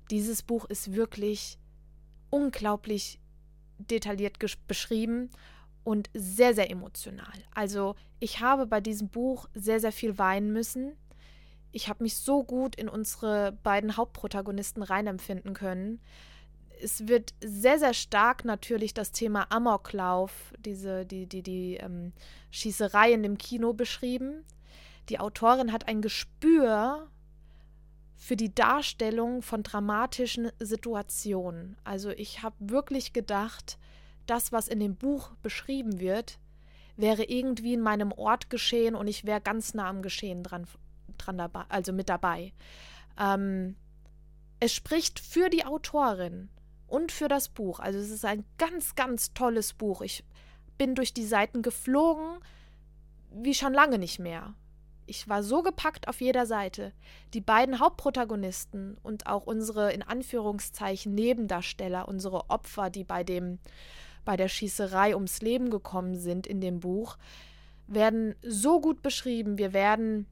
dieses 0.09 0.41
Buch 0.41 0.65
ist 0.65 0.93
wirklich 0.93 1.59
unglaublich 2.31 3.19
detailliert 3.77 4.37
beschrieben 4.67 5.29
und 5.83 6.09
sehr, 6.15 6.55
sehr 6.55 6.71
emotional. 6.71 7.37
Also 7.53 7.95
ich 8.19 8.39
habe 8.39 8.65
bei 8.65 8.81
diesem 8.81 9.09
Buch 9.09 9.47
sehr, 9.53 9.79
sehr 9.79 9.91
viel 9.91 10.17
weinen 10.17 10.51
müssen. 10.51 10.97
ich 11.71 11.87
habe 11.87 12.03
mich 12.03 12.17
so 12.17 12.43
gut 12.43 12.75
in 12.75 12.89
unsere 12.89 13.53
beiden 13.63 13.95
Hauptprotagonisten 13.95 14.83
reinempfinden 14.83 15.53
können. 15.53 16.01
Es 16.83 17.07
wird 17.07 17.33
sehr, 17.41 17.79
sehr 17.79 17.93
stark 17.93 18.43
natürlich 18.43 18.93
das 18.93 19.11
Thema 19.11 19.45
Amoklauf, 19.51 20.53
diese, 20.59 21.05
die, 21.05 21.27
die, 21.27 21.43
die 21.43 21.75
ähm, 21.75 22.11
Schießerei 22.49 23.13
in 23.13 23.23
dem 23.23 23.37
Kino 23.37 23.71
beschrieben. 23.73 24.43
Die 25.09 25.19
Autorin 25.19 25.71
hat 25.71 25.87
ein 25.87 26.01
Gespür 26.01 27.07
für 28.21 28.35
die 28.35 28.53
Darstellung 28.53 29.41
von 29.41 29.63
dramatischen 29.63 30.51
Situationen. 30.59 31.75
Also 31.83 32.11
ich 32.11 32.43
habe 32.43 32.55
wirklich 32.59 33.13
gedacht, 33.13 33.79
das, 34.27 34.51
was 34.51 34.67
in 34.67 34.79
dem 34.79 34.95
Buch 34.95 35.31
beschrieben 35.41 35.99
wird, 35.99 36.37
wäre 36.97 37.23
irgendwie 37.23 37.73
in 37.73 37.81
meinem 37.81 38.11
Ort 38.11 38.51
geschehen 38.51 38.93
und 38.93 39.07
ich 39.07 39.25
wäre 39.25 39.41
ganz 39.41 39.73
nah 39.73 39.89
am 39.89 40.03
Geschehen 40.03 40.43
dran, 40.43 40.67
dran 41.17 41.39
dabei, 41.39 41.63
also 41.69 41.93
mit 41.93 42.09
dabei. 42.09 42.53
Ähm, 43.17 43.75
es 44.59 44.71
spricht 44.71 45.19
für 45.19 45.49
die 45.49 45.65
Autorin 45.65 46.49
und 46.85 47.11
für 47.11 47.27
das 47.27 47.49
Buch. 47.49 47.79
Also 47.79 47.97
es 47.97 48.11
ist 48.11 48.23
ein 48.23 48.45
ganz, 48.59 48.93
ganz 48.93 49.33
tolles 49.33 49.73
Buch. 49.73 50.01
Ich 50.01 50.23
bin 50.77 50.93
durch 50.93 51.15
die 51.15 51.25
Seiten 51.25 51.63
geflogen 51.63 52.37
wie 53.31 53.55
schon 53.55 53.73
lange 53.73 53.97
nicht 53.97 54.19
mehr. 54.19 54.53
Ich 55.11 55.27
war 55.27 55.43
so 55.43 55.61
gepackt 55.61 56.07
auf 56.07 56.21
jeder 56.21 56.45
Seite. 56.45 56.93
Die 57.33 57.41
beiden 57.41 57.81
Hauptprotagonisten 57.81 58.95
und 59.03 59.27
auch 59.27 59.45
unsere 59.45 59.91
in 59.91 60.03
Anführungszeichen 60.03 61.13
Nebendarsteller, 61.13 62.07
unsere 62.07 62.49
Opfer, 62.49 62.89
die 62.89 63.03
bei 63.03 63.25
dem 63.25 63.59
bei 64.23 64.37
der 64.37 64.47
Schießerei 64.47 65.13
ums 65.13 65.41
Leben 65.41 65.69
gekommen 65.69 66.15
sind 66.15 66.47
in 66.47 66.61
dem 66.61 66.79
Buch, 66.79 67.17
werden 67.87 68.35
so 68.41 68.79
gut 68.79 69.01
beschrieben. 69.01 69.57
Wir 69.57 69.73
werden 69.73 70.27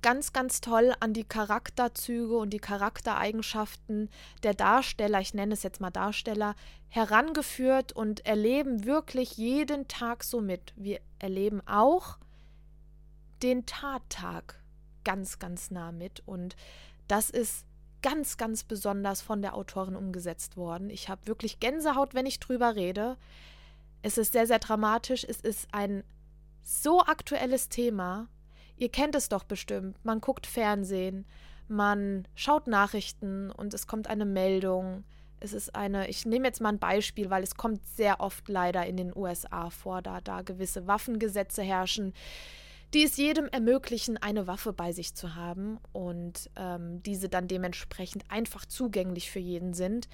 ganz, 0.00 0.32
ganz 0.32 0.62
toll 0.62 0.94
an 1.00 1.12
die 1.12 1.24
Charakterzüge 1.24 2.38
und 2.38 2.48
die 2.48 2.60
Charaktereigenschaften 2.60 4.08
der 4.42 4.54
Darsteller, 4.54 5.20
ich 5.20 5.34
nenne 5.34 5.52
es 5.52 5.62
jetzt 5.64 5.82
mal 5.82 5.90
Darsteller, 5.90 6.54
herangeführt 6.88 7.92
und 7.92 8.24
erleben 8.24 8.86
wirklich 8.86 9.36
jeden 9.36 9.86
Tag 9.86 10.24
so 10.24 10.40
mit. 10.40 10.72
Wir 10.76 11.00
erleben 11.18 11.60
auch 11.66 12.16
den 13.42 13.66
Tattag 13.66 14.62
ganz, 15.04 15.38
ganz 15.38 15.70
nah 15.70 15.92
mit 15.92 16.22
und 16.26 16.56
das 17.08 17.30
ist 17.30 17.66
ganz, 18.02 18.36
ganz 18.36 18.64
besonders 18.64 19.22
von 19.22 19.42
der 19.42 19.54
Autorin 19.54 19.96
umgesetzt 19.96 20.56
worden. 20.56 20.90
Ich 20.90 21.08
habe 21.08 21.26
wirklich 21.26 21.60
Gänsehaut, 21.60 22.14
wenn 22.14 22.26
ich 22.26 22.40
drüber 22.40 22.74
rede. 22.74 23.16
Es 24.02 24.18
ist 24.18 24.32
sehr, 24.32 24.46
sehr 24.46 24.58
dramatisch. 24.58 25.24
Es 25.24 25.40
ist 25.40 25.68
ein 25.72 26.02
so 26.62 27.00
aktuelles 27.00 27.68
Thema. 27.68 28.28
Ihr 28.76 28.88
kennt 28.88 29.14
es 29.14 29.28
doch 29.28 29.44
bestimmt. 29.44 30.04
Man 30.04 30.20
guckt 30.20 30.46
Fernsehen, 30.46 31.26
man 31.68 32.26
schaut 32.34 32.66
Nachrichten 32.66 33.50
und 33.50 33.72
es 33.74 33.86
kommt 33.86 34.08
eine 34.08 34.24
Meldung. 34.24 35.04
Es 35.38 35.52
ist 35.52 35.74
eine, 35.74 36.08
ich 36.08 36.26
nehme 36.26 36.48
jetzt 36.48 36.60
mal 36.60 36.70
ein 36.70 36.78
Beispiel, 36.78 37.30
weil 37.30 37.42
es 37.42 37.56
kommt 37.56 37.86
sehr 37.86 38.20
oft 38.20 38.48
leider 38.48 38.86
in 38.86 38.96
den 38.96 39.16
USA 39.16 39.70
vor, 39.70 40.02
da 40.02 40.20
da 40.20 40.42
gewisse 40.42 40.86
Waffengesetze 40.86 41.62
herrschen, 41.62 42.14
die 42.94 43.04
es 43.04 43.16
jedem 43.16 43.46
ermöglichen, 43.46 44.18
eine 44.18 44.46
Waffe 44.46 44.72
bei 44.72 44.92
sich 44.92 45.14
zu 45.14 45.34
haben 45.34 45.78
und 45.92 46.50
ähm, 46.56 47.02
diese 47.02 47.28
dann 47.28 47.48
dementsprechend 47.48 48.30
einfach 48.30 48.66
zugänglich 48.66 49.30
für 49.30 49.38
jeden 49.38 49.72
sind. 49.72 50.08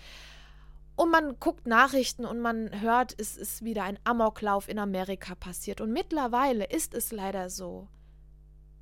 Und 0.94 1.11
man 1.11 1.38
guckt 1.38 1.66
Nachrichten 1.66 2.25
und 2.25 2.40
man 2.40 2.80
hört, 2.80 3.14
es 3.18 3.37
ist 3.37 3.64
wieder 3.64 3.85
ein 3.85 3.99
Amoklauf 4.02 4.68
in 4.68 4.78
Amerika 4.78 5.35
passiert. 5.37 5.80
Und 5.80 5.92
mittlerweile 5.92 6.64
ist 6.64 6.92
es 6.92 7.12
leider 7.12 7.50
so, 7.50 7.88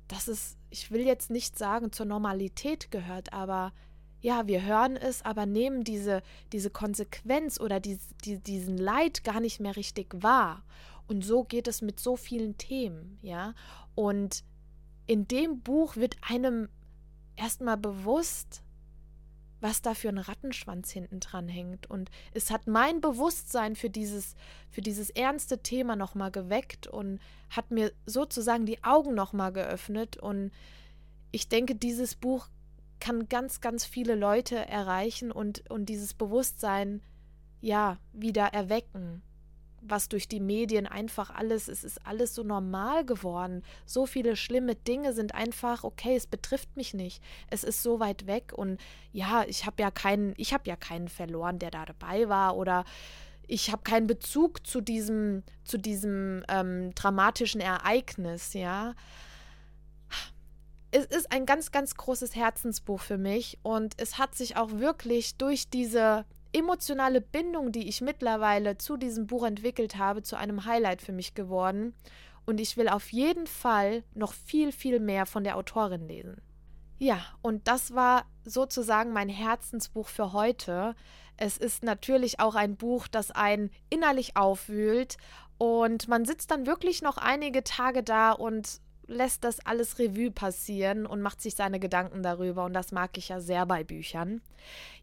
dass 0.07 0.27
es, 0.27 0.57
ich 0.69 0.89
will 0.89 1.01
jetzt 1.01 1.29
nicht 1.29 1.57
sagen, 1.57 1.91
zur 1.91 2.07
Normalität 2.07 2.89
gehört, 2.91 3.33
aber 3.33 3.71
ja, 4.19 4.47
wir 4.47 4.63
hören 4.63 4.95
es, 4.95 5.23
aber 5.23 5.45
nehmen 5.45 5.83
diese, 5.83 6.23
diese 6.51 6.69
Konsequenz 6.69 7.59
oder 7.59 7.79
die, 7.79 7.99
die, 8.23 8.39
diesen 8.39 8.77
Leid 8.77 9.23
gar 9.23 9.39
nicht 9.39 9.59
mehr 9.59 9.75
richtig 9.75 10.11
wahr. 10.15 10.63
Und 11.07 11.23
so 11.23 11.43
geht 11.43 11.67
es 11.67 11.81
mit 11.81 11.99
so 11.99 12.17
vielen 12.17 12.57
Themen, 12.57 13.17
ja. 13.21 13.53
Und 13.95 14.43
in 15.05 15.27
dem 15.27 15.61
Buch 15.61 15.95
wird 15.95 16.17
einem 16.21 16.69
erstmal 17.35 17.77
bewusst, 17.77 18.63
was 19.59 19.81
da 19.81 19.93
für 19.93 20.09
ein 20.09 20.17
Rattenschwanz 20.17 20.91
hinten 20.91 21.19
dran 21.19 21.47
hängt. 21.47 21.89
Und 21.89 22.11
es 22.33 22.51
hat 22.51 22.67
mein 22.67 23.01
Bewusstsein 23.01 23.75
für 23.75 23.89
dieses, 23.89 24.35
für 24.69 24.81
dieses 24.81 25.09
ernste 25.09 25.63
Thema 25.63 25.95
nochmal 25.95 26.31
geweckt 26.31 26.87
und 26.87 27.19
hat 27.49 27.71
mir 27.71 27.91
sozusagen 28.05 28.65
die 28.65 28.83
Augen 28.83 29.15
nochmal 29.15 29.51
geöffnet. 29.51 30.17
Und 30.17 30.51
ich 31.31 31.47
denke, 31.47 31.75
dieses 31.75 32.15
Buch 32.15 32.49
kann 32.99 33.29
ganz, 33.29 33.61
ganz 33.61 33.85
viele 33.85 34.15
Leute 34.15 34.57
erreichen 34.57 35.31
und, 35.31 35.69
und 35.69 35.87
dieses 35.87 36.13
Bewusstsein 36.13 37.01
ja 37.61 37.97
wieder 38.13 38.47
erwecken 38.47 39.23
was 39.81 40.09
durch 40.09 40.27
die 40.27 40.39
Medien 40.39 40.87
einfach 40.87 41.29
alles, 41.29 41.67
es 41.67 41.83
ist 41.83 42.05
alles 42.05 42.35
so 42.35 42.43
normal 42.43 43.05
geworden. 43.05 43.63
So 43.85 44.05
viele 44.05 44.35
schlimme 44.35 44.75
Dinge 44.75 45.13
sind 45.13 45.35
einfach, 45.35 45.83
okay, 45.83 46.15
es 46.15 46.27
betrifft 46.27 46.75
mich 46.75 46.93
nicht. 46.93 47.21
Es 47.49 47.63
ist 47.63 47.83
so 47.83 47.99
weit 47.99 48.27
weg 48.27 48.53
und 48.53 48.79
ja, 49.11 49.43
ich 49.47 49.65
habe 49.65 49.81
ja 49.81 49.91
keinen, 49.91 50.33
ich 50.37 50.53
habe 50.53 50.67
ja 50.67 50.75
keinen 50.75 51.07
verloren, 51.07 51.59
der 51.59 51.71
da 51.71 51.85
dabei 51.85 52.29
war 52.29 52.57
oder 52.57 52.83
ich 53.47 53.71
habe 53.71 53.83
keinen 53.83 54.07
Bezug 54.07 54.67
zu 54.67 54.81
diesem, 54.81 55.43
zu 55.63 55.77
diesem 55.77 56.43
ähm, 56.49 56.93
dramatischen 56.95 57.61
Ereignis, 57.61 58.53
ja. 58.53 58.93
Es 60.91 61.05
ist 61.05 61.31
ein 61.31 61.45
ganz, 61.45 61.71
ganz 61.71 61.95
großes 61.95 62.35
Herzensbuch 62.35 63.01
für 63.01 63.17
mich 63.17 63.57
und 63.61 63.93
es 63.97 64.17
hat 64.17 64.35
sich 64.35 64.55
auch 64.57 64.71
wirklich 64.71 65.37
durch 65.37 65.69
diese 65.69 66.25
emotionale 66.57 67.21
Bindung, 67.21 67.71
die 67.71 67.87
ich 67.87 68.01
mittlerweile 68.01 68.77
zu 68.77 68.97
diesem 68.97 69.27
Buch 69.27 69.45
entwickelt 69.45 69.97
habe, 69.97 70.23
zu 70.23 70.35
einem 70.35 70.65
Highlight 70.65 71.01
für 71.01 71.11
mich 71.11 71.33
geworden. 71.33 71.93
Und 72.45 72.59
ich 72.59 72.77
will 72.77 72.87
auf 72.89 73.11
jeden 73.11 73.47
Fall 73.47 74.03
noch 74.13 74.33
viel, 74.33 74.71
viel 74.71 74.99
mehr 74.99 75.25
von 75.25 75.43
der 75.43 75.57
Autorin 75.57 76.07
lesen. 76.07 76.41
Ja, 76.97 77.21
und 77.41 77.67
das 77.67 77.93
war 77.93 78.25
sozusagen 78.43 79.13
mein 79.13 79.29
Herzensbuch 79.29 80.07
für 80.07 80.33
heute. 80.33 80.95
Es 81.35 81.57
ist 81.57 81.83
natürlich 81.83 82.39
auch 82.39 82.55
ein 82.55 82.75
Buch, 82.75 83.07
das 83.07 83.31
einen 83.31 83.69
innerlich 83.89 84.35
aufwühlt 84.35 85.17
und 85.57 86.07
man 86.07 86.25
sitzt 86.25 86.51
dann 86.51 86.65
wirklich 86.65 87.01
noch 87.01 87.17
einige 87.17 87.63
Tage 87.63 88.03
da 88.03 88.31
und 88.31 88.81
lässt 89.07 89.43
das 89.43 89.65
alles 89.65 89.99
Revue 89.99 90.31
passieren 90.31 91.05
und 91.05 91.21
macht 91.21 91.41
sich 91.41 91.55
seine 91.55 91.79
Gedanken 91.79 92.23
darüber. 92.23 92.65
Und 92.65 92.73
das 92.73 92.91
mag 92.91 93.17
ich 93.17 93.29
ja 93.29 93.39
sehr 93.39 93.65
bei 93.65 93.83
Büchern. 93.83 94.41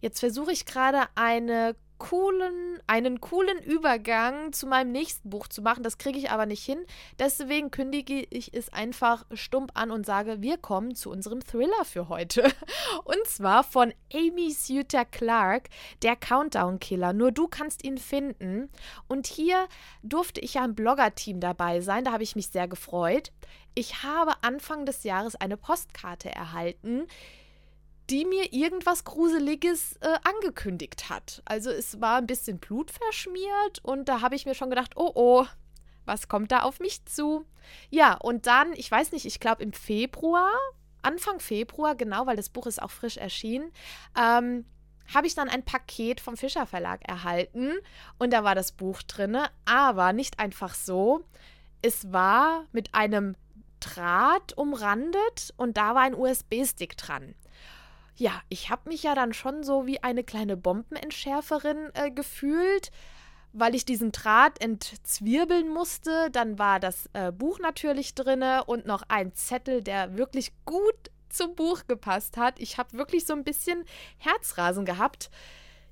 Jetzt 0.01 0.21
versuche 0.21 0.53
ich 0.53 0.67
gerade 0.67 1.03
eine 1.15 1.75
coolen, 2.05 2.81
einen 2.87 3.19
coolen 3.23 3.63
Übergang 3.63 4.53
zu 4.53 4.67
meinem 4.67 4.93
nächsten 4.93 5.31
Buch 5.31 5.49
zu 5.49 5.63
machen. 5.63 5.83
Das 5.83 5.97
kriege 5.97 6.19
ich 6.19 6.31
aber 6.31 6.45
nicht 6.45 6.63
hin. 6.63 6.85
Deswegen 7.19 7.71
kündige 7.71 8.27
ich 8.29 8.53
es 8.53 8.71
einfach 8.71 9.25
stumpf 9.33 9.71
an 9.73 9.91
und 9.91 10.05
sage, 10.05 10.43
wir 10.43 10.59
kommen 10.59 10.95
zu 10.95 11.11
unserem 11.11 11.43
Thriller 11.43 11.85
für 11.85 12.11
heute. 12.11 12.43
Und 13.05 13.27
zwar 13.27 13.65
von 13.65 13.95
Amy 14.13 14.51
Suter 14.53 15.07
Clark, 15.07 15.71
der 16.03 16.15
Countdown 16.15 16.79
Killer. 16.79 17.15
Nur 17.15 17.33
du 17.33 17.49
kannst 17.49 17.83
ihn 17.85 17.97
finden. 17.97 18.69
Und 19.09 19.27
hier 19.27 19.67
durfte 20.03 20.43
ich 20.43 20.55
ja 20.55 20.65
im 20.67 20.75
Blogger-Team 20.75 21.41
dabei 21.41 21.81
sein. 21.81 22.05
Da 22.05 22.13
habe 22.13 22.23
ich 22.23 22.37
mich 22.37 22.49
sehr 22.49 22.69
gefreut. 22.69 23.33
Ich 23.75 24.03
habe 24.03 24.35
Anfang 24.43 24.85
des 24.85 25.05
Jahres 25.05 25.37
eine 25.37 25.57
Postkarte 25.57 26.31
erhalten 26.31 27.07
die 28.11 28.25
mir 28.25 28.53
irgendwas 28.53 29.05
Gruseliges 29.05 29.97
äh, 30.01 30.19
angekündigt 30.25 31.09
hat. 31.09 31.43
Also 31.45 31.71
es 31.71 32.01
war 32.01 32.19
ein 32.19 32.27
bisschen 32.27 32.59
blutverschmiert 32.59 33.81
und 33.83 34.09
da 34.09 34.21
habe 34.21 34.35
ich 34.35 34.47
mir 34.47 34.55
schon 34.55 34.71
gedacht, 34.71 34.93
oh 34.97 35.13
oh, 35.15 35.47
was 36.05 36.29
kommt 36.29 36.53
da 36.53 36.61
auf 36.61 36.81
mich 36.81 37.05
zu? 37.07 37.47
Ja, 37.91 38.15
und 38.15 38.47
dann, 38.47 38.73
ich 38.75 38.91
weiß 38.91 39.13
nicht, 39.13 39.25
ich 39.25 39.41
glaube 39.41 39.63
im 39.63 39.73
Februar, 39.73 40.51
Anfang 41.03 41.41
Februar, 41.41 41.95
genau, 41.95 42.27
weil 42.27 42.37
das 42.37 42.51
Buch 42.51 42.67
ist 42.67 42.83
auch 42.83 42.91
frisch 42.91 43.17
erschienen, 43.17 43.71
ähm, 44.19 44.67
habe 45.13 45.27
ich 45.27 45.35
dann 45.35 45.49
ein 45.49 45.65
Paket 45.65 46.21
vom 46.21 46.37
Fischer 46.37 46.67
Verlag 46.67 47.07
erhalten 47.07 47.73
und 48.19 48.33
da 48.33 48.45
war 48.45 48.55
das 48.55 48.73
Buch 48.73 49.03
drin, 49.03 49.39
aber 49.65 50.13
nicht 50.13 50.39
einfach 50.39 50.75
so. 50.75 51.25
Es 51.83 52.13
war 52.13 52.67
mit 52.73 52.95
einem 52.95 53.37
Draht 53.81 54.57
umrandet 54.57 55.53
und 55.57 55.77
da 55.77 55.95
war 55.95 56.03
ein 56.03 56.15
USB-Stick 56.15 56.97
dran. 56.97 57.35
Ja, 58.17 58.41
ich 58.49 58.71
habe 58.71 58.89
mich 58.89 59.03
ja 59.03 59.15
dann 59.15 59.33
schon 59.33 59.65
so 59.65 59.87
wie 59.87 60.03
eine 60.03 60.23
kleine 60.23 60.57
Bombenentschärferin 60.57 61.91
äh, 61.95 62.11
gefühlt, 62.13 62.93
weil 63.53 63.75
ich 63.75 63.85
diesen 63.85 64.13
Draht 64.13 64.61
entzwirbeln 64.61 65.69
musste. 65.69 66.31
Dann 66.31 66.59
war 66.59 66.79
das 66.79 67.11
äh, 67.13 67.33
Buch 67.33 67.59
natürlich 67.59 68.15
drinne 68.15 68.65
und 68.65 68.87
noch 68.87 69.03
ein 69.09 69.35
Zettel, 69.35 69.83
der 69.83 70.17
wirklich 70.17 70.53
gut 70.65 71.11
zum 71.29 71.57
Buch 71.57 71.83
gepasst 71.89 72.37
hat. 72.37 72.61
Ich 72.61 72.79
habe 72.79 72.97
wirklich 72.97 73.27
so 73.27 73.33
ein 73.33 73.43
bisschen 73.43 73.85
Herzrasen 74.19 74.85
gehabt. 74.85 75.31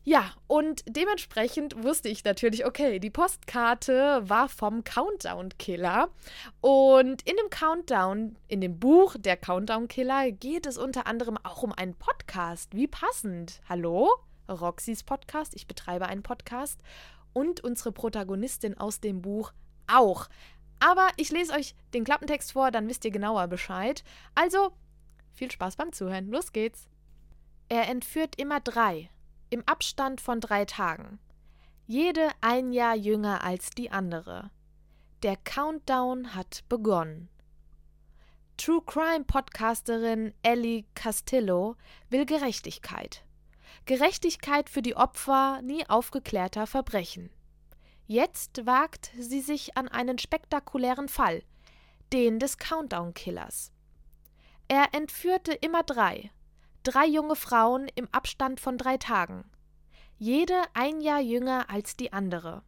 Ja, 0.05 0.33
und 0.49 0.83
dementsprechend 0.89 1.85
wusste 1.85 2.09
ich 2.09 2.25
natürlich, 2.25 2.67
okay, 2.67 2.99
die 2.99 3.11
Postkarte 3.11 4.29
war 4.29 4.49
vom 4.49 4.83
Countdown-Killer. 4.83 6.09
Und 6.61 7.23
in 7.23 7.37
dem 7.37 7.51
Countdown, 7.51 8.37
in 8.49 8.61
dem 8.61 8.81
Buch 8.81 9.15
der 9.17 9.37
Countdown-Killer, 9.37 10.33
geht 10.33 10.67
es 10.67 10.77
unter 10.77 11.07
anderem 11.07 11.39
auch 11.45 11.63
um 11.63 11.73
einen 11.73 11.95
Podcast. 11.95 12.75
Wie 12.75 12.89
passend. 12.89 13.61
Hallo? 13.69 14.11
Roxys 14.49 15.05
Podcast. 15.05 15.55
Ich 15.55 15.69
betreibe 15.69 16.07
einen 16.07 16.25
Podcast. 16.25 16.81
Und 17.33 17.61
unsere 17.63 17.93
Protagonistin 17.93 18.77
aus 18.77 18.99
dem 18.99 19.23
Buch 19.23 19.53
auch. 19.87 20.27
Aber 20.81 21.11
ich 21.17 21.31
lese 21.31 21.53
euch 21.53 21.77
den 21.95 22.03
Klappentext 22.03 22.51
vor, 22.51 22.73
dann 22.73 22.89
wisst 22.89 23.05
ihr 23.05 23.13
genauer 23.13 23.47
Bescheid. 23.47 24.03
Also, 24.35 24.73
viel 25.31 25.53
Spaß 25.53 25.77
beim 25.77 25.93
Zuhören. 25.93 26.29
Los 26.29 26.53
geht's. 26.53 26.89
Er 27.69 27.89
entführt 27.89 28.35
immer 28.37 28.59
drei 28.59 29.09
im 29.53 29.63
Abstand 29.67 30.21
von 30.21 30.41
drei 30.41 30.65
Tagen. 30.65 31.19
Jede 31.87 32.29
ein 32.41 32.73
Jahr 32.73 32.97
jünger 32.97 33.45
als 33.45 33.71
die 33.71 33.91
andere. 33.91 34.51
Der 35.23 35.37
Countdown 35.37 36.35
hat 36.35 36.65
begonnen. 36.69 37.29
True 38.57 38.83
Crime 38.87 39.25
Podcasterin 39.25 40.33
Ellie 40.43 40.85
Castillo 40.95 41.77
will 42.11 42.25
Gerechtigkeit. 42.25 43.25
Gerechtigkeit 43.85 44.71
für 44.71 44.83
die 44.83 44.97
Opfer 44.97 45.61
nie 45.63 45.89
aufgeklärter 45.89 46.67
Verbrechen. 46.67 47.31
Jetzt 48.07 48.65
wagt 48.67 49.11
sie 49.19 49.41
sich 49.41 49.77
an 49.77 49.89
einen 49.89 50.19
spektakulären 50.19 51.09
Fall, 51.09 51.43
den 52.13 52.39
des 52.39 52.59
Countdown 52.59 53.15
Killers. 53.15 53.73
Er 54.69 54.89
entführte 54.93 55.53
immer 55.53 55.83
drei, 55.83 56.31
drei 56.83 57.07
junge 57.07 57.37
Frauen 57.37 57.89
im 57.95 58.09
Abstand 58.13 58.61
von 58.61 58.79
drei 58.79 58.97
Tagen. 58.97 59.45
Jede 60.19 60.61
ein 60.75 61.01
Jahr 61.01 61.21
jünger 61.21 61.71
als 61.71 61.97
die 61.97 62.13
andere. 62.13 62.63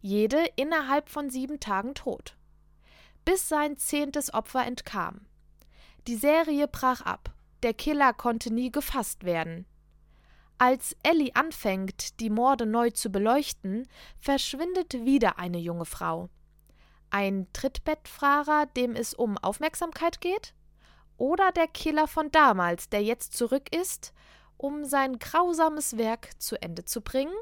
Jede 0.00 0.44
innerhalb 0.56 1.08
von 1.08 1.30
sieben 1.30 1.60
Tagen 1.60 1.94
tot. 1.94 2.36
Bis 3.24 3.48
sein 3.48 3.76
zehntes 3.76 4.32
Opfer 4.32 4.66
entkam. 4.66 5.26
Die 6.06 6.16
Serie 6.16 6.66
brach 6.66 7.02
ab. 7.02 7.32
Der 7.62 7.74
Killer 7.74 8.14
konnte 8.14 8.52
nie 8.52 8.72
gefasst 8.72 9.24
werden. 9.24 9.66
Als 10.56 10.96
Ellie 11.02 11.34
anfängt, 11.34 12.20
die 12.20 12.30
Morde 12.30 12.66
neu 12.66 12.90
zu 12.90 13.10
beleuchten, 13.10 13.88
verschwindet 14.18 14.92
wieder 15.04 15.38
eine 15.38 15.58
junge 15.58 15.84
Frau. 15.84 16.28
Ein 17.10 17.48
Trittbettfahrer, 17.52 18.66
dem 18.66 18.94
es 18.94 19.14
um 19.14 19.36
Aufmerksamkeit 19.38 20.20
geht? 20.20 20.54
Oder 21.20 21.52
der 21.52 21.68
Killer 21.68 22.08
von 22.08 22.30
damals, 22.30 22.88
der 22.88 23.02
jetzt 23.02 23.36
zurück 23.36 23.76
ist, 23.76 24.14
um 24.56 24.86
sein 24.86 25.18
grausames 25.18 25.98
Werk 25.98 26.30
zu 26.40 26.60
Ende 26.60 26.86
zu 26.86 27.02
bringen? 27.02 27.34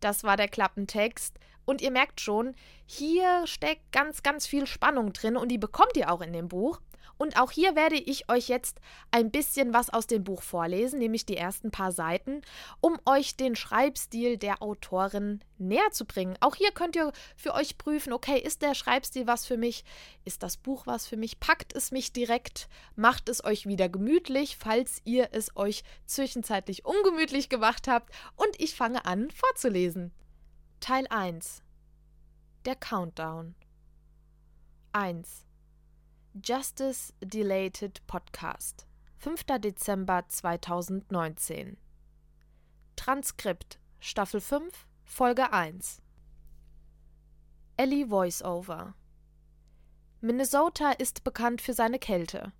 Das 0.00 0.24
war 0.24 0.36
der 0.36 0.48
Klappentext. 0.48 1.38
Und 1.64 1.80
ihr 1.80 1.92
merkt 1.92 2.20
schon, 2.20 2.56
hier 2.86 3.46
steckt 3.46 3.92
ganz, 3.92 4.22
ganz 4.22 4.46
viel 4.46 4.66
Spannung 4.66 5.12
drin 5.12 5.36
und 5.36 5.48
die 5.48 5.58
bekommt 5.58 5.96
ihr 5.96 6.12
auch 6.12 6.20
in 6.20 6.32
dem 6.32 6.48
Buch. 6.48 6.80
Und 7.16 7.38
auch 7.40 7.50
hier 7.50 7.76
werde 7.76 7.96
ich 7.96 8.28
euch 8.28 8.48
jetzt 8.48 8.80
ein 9.10 9.30
bisschen 9.30 9.72
was 9.72 9.90
aus 9.90 10.06
dem 10.06 10.24
Buch 10.24 10.42
vorlesen, 10.42 10.98
nämlich 10.98 11.26
die 11.26 11.36
ersten 11.36 11.70
paar 11.70 11.92
Seiten, 11.92 12.42
um 12.80 12.98
euch 13.06 13.36
den 13.36 13.56
Schreibstil 13.56 14.36
der 14.36 14.62
Autorin 14.62 15.40
näher 15.58 15.90
zu 15.92 16.04
bringen. 16.04 16.36
Auch 16.40 16.56
hier 16.56 16.72
könnt 16.72 16.96
ihr 16.96 17.12
für 17.36 17.54
euch 17.54 17.78
prüfen, 17.78 18.12
okay, 18.12 18.38
ist 18.38 18.62
der 18.62 18.74
Schreibstil 18.74 19.26
was 19.26 19.46
für 19.46 19.56
mich? 19.56 19.84
Ist 20.24 20.42
das 20.42 20.56
Buch 20.56 20.86
was 20.86 21.06
für 21.06 21.16
mich? 21.16 21.40
Packt 21.40 21.74
es 21.74 21.92
mich 21.92 22.12
direkt? 22.12 22.68
Macht 22.96 23.28
es 23.28 23.44
euch 23.44 23.66
wieder 23.66 23.88
gemütlich, 23.88 24.56
falls 24.56 25.00
ihr 25.04 25.28
es 25.32 25.56
euch 25.56 25.84
zwischenzeitlich 26.06 26.84
ungemütlich 26.84 27.48
gemacht 27.48 27.88
habt? 27.88 28.14
Und 28.36 28.60
ich 28.60 28.74
fange 28.74 29.04
an 29.04 29.30
vorzulesen. 29.30 30.12
Teil 30.80 31.06
1 31.08 31.62
Der 32.66 32.76
Countdown 32.76 33.54
1 34.92 35.46
Justice 36.42 37.12
Delated 37.20 38.04
Podcast 38.08 38.88
5. 39.18 39.44
Dezember 39.60 40.24
2019 40.26 41.76
Transkript 42.96 43.78
Staffel 44.00 44.40
5 44.40 44.88
Folge 45.04 45.52
1 45.52 46.02
Ellie 47.76 48.10
Voiceover 48.10 48.96
Minnesota 50.20 50.90
ist 50.90 51.22
bekannt 51.22 51.62
für 51.62 51.72
seine 51.72 52.00
Kälte, 52.00 52.52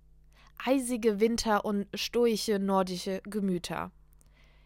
eisige 0.65 1.19
Winter 1.19 1.65
und 1.65 1.87
stoische 1.93 2.59
nordische 2.59 3.21
Gemüter. 3.25 3.91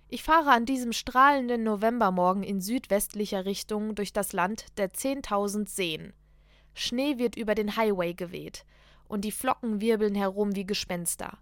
Ich 0.08 0.22
fahre 0.22 0.52
an 0.52 0.68
diesem 0.68 0.94
strahlenden 0.94 1.64
Novembermorgen 1.64 2.44
in 2.44 2.62
südwestlicher 2.62 3.46
Richtung 3.46 3.96
durch 3.96 4.14
das 4.14 4.34
Land 4.34 4.68
der 4.78 4.92
10.000 4.92 5.68
Seen. 5.68 6.14
Schnee 6.76 7.18
wird 7.18 7.36
über 7.36 7.56
den 7.56 7.76
Highway 7.76 8.14
geweht 8.14 8.66
und 9.10 9.26
die 9.26 9.34
Flocken 9.34 9.82
wirbeln 9.82 10.16
herum 10.16 10.56
wie 10.56 10.66
Gespenster. 10.66 11.38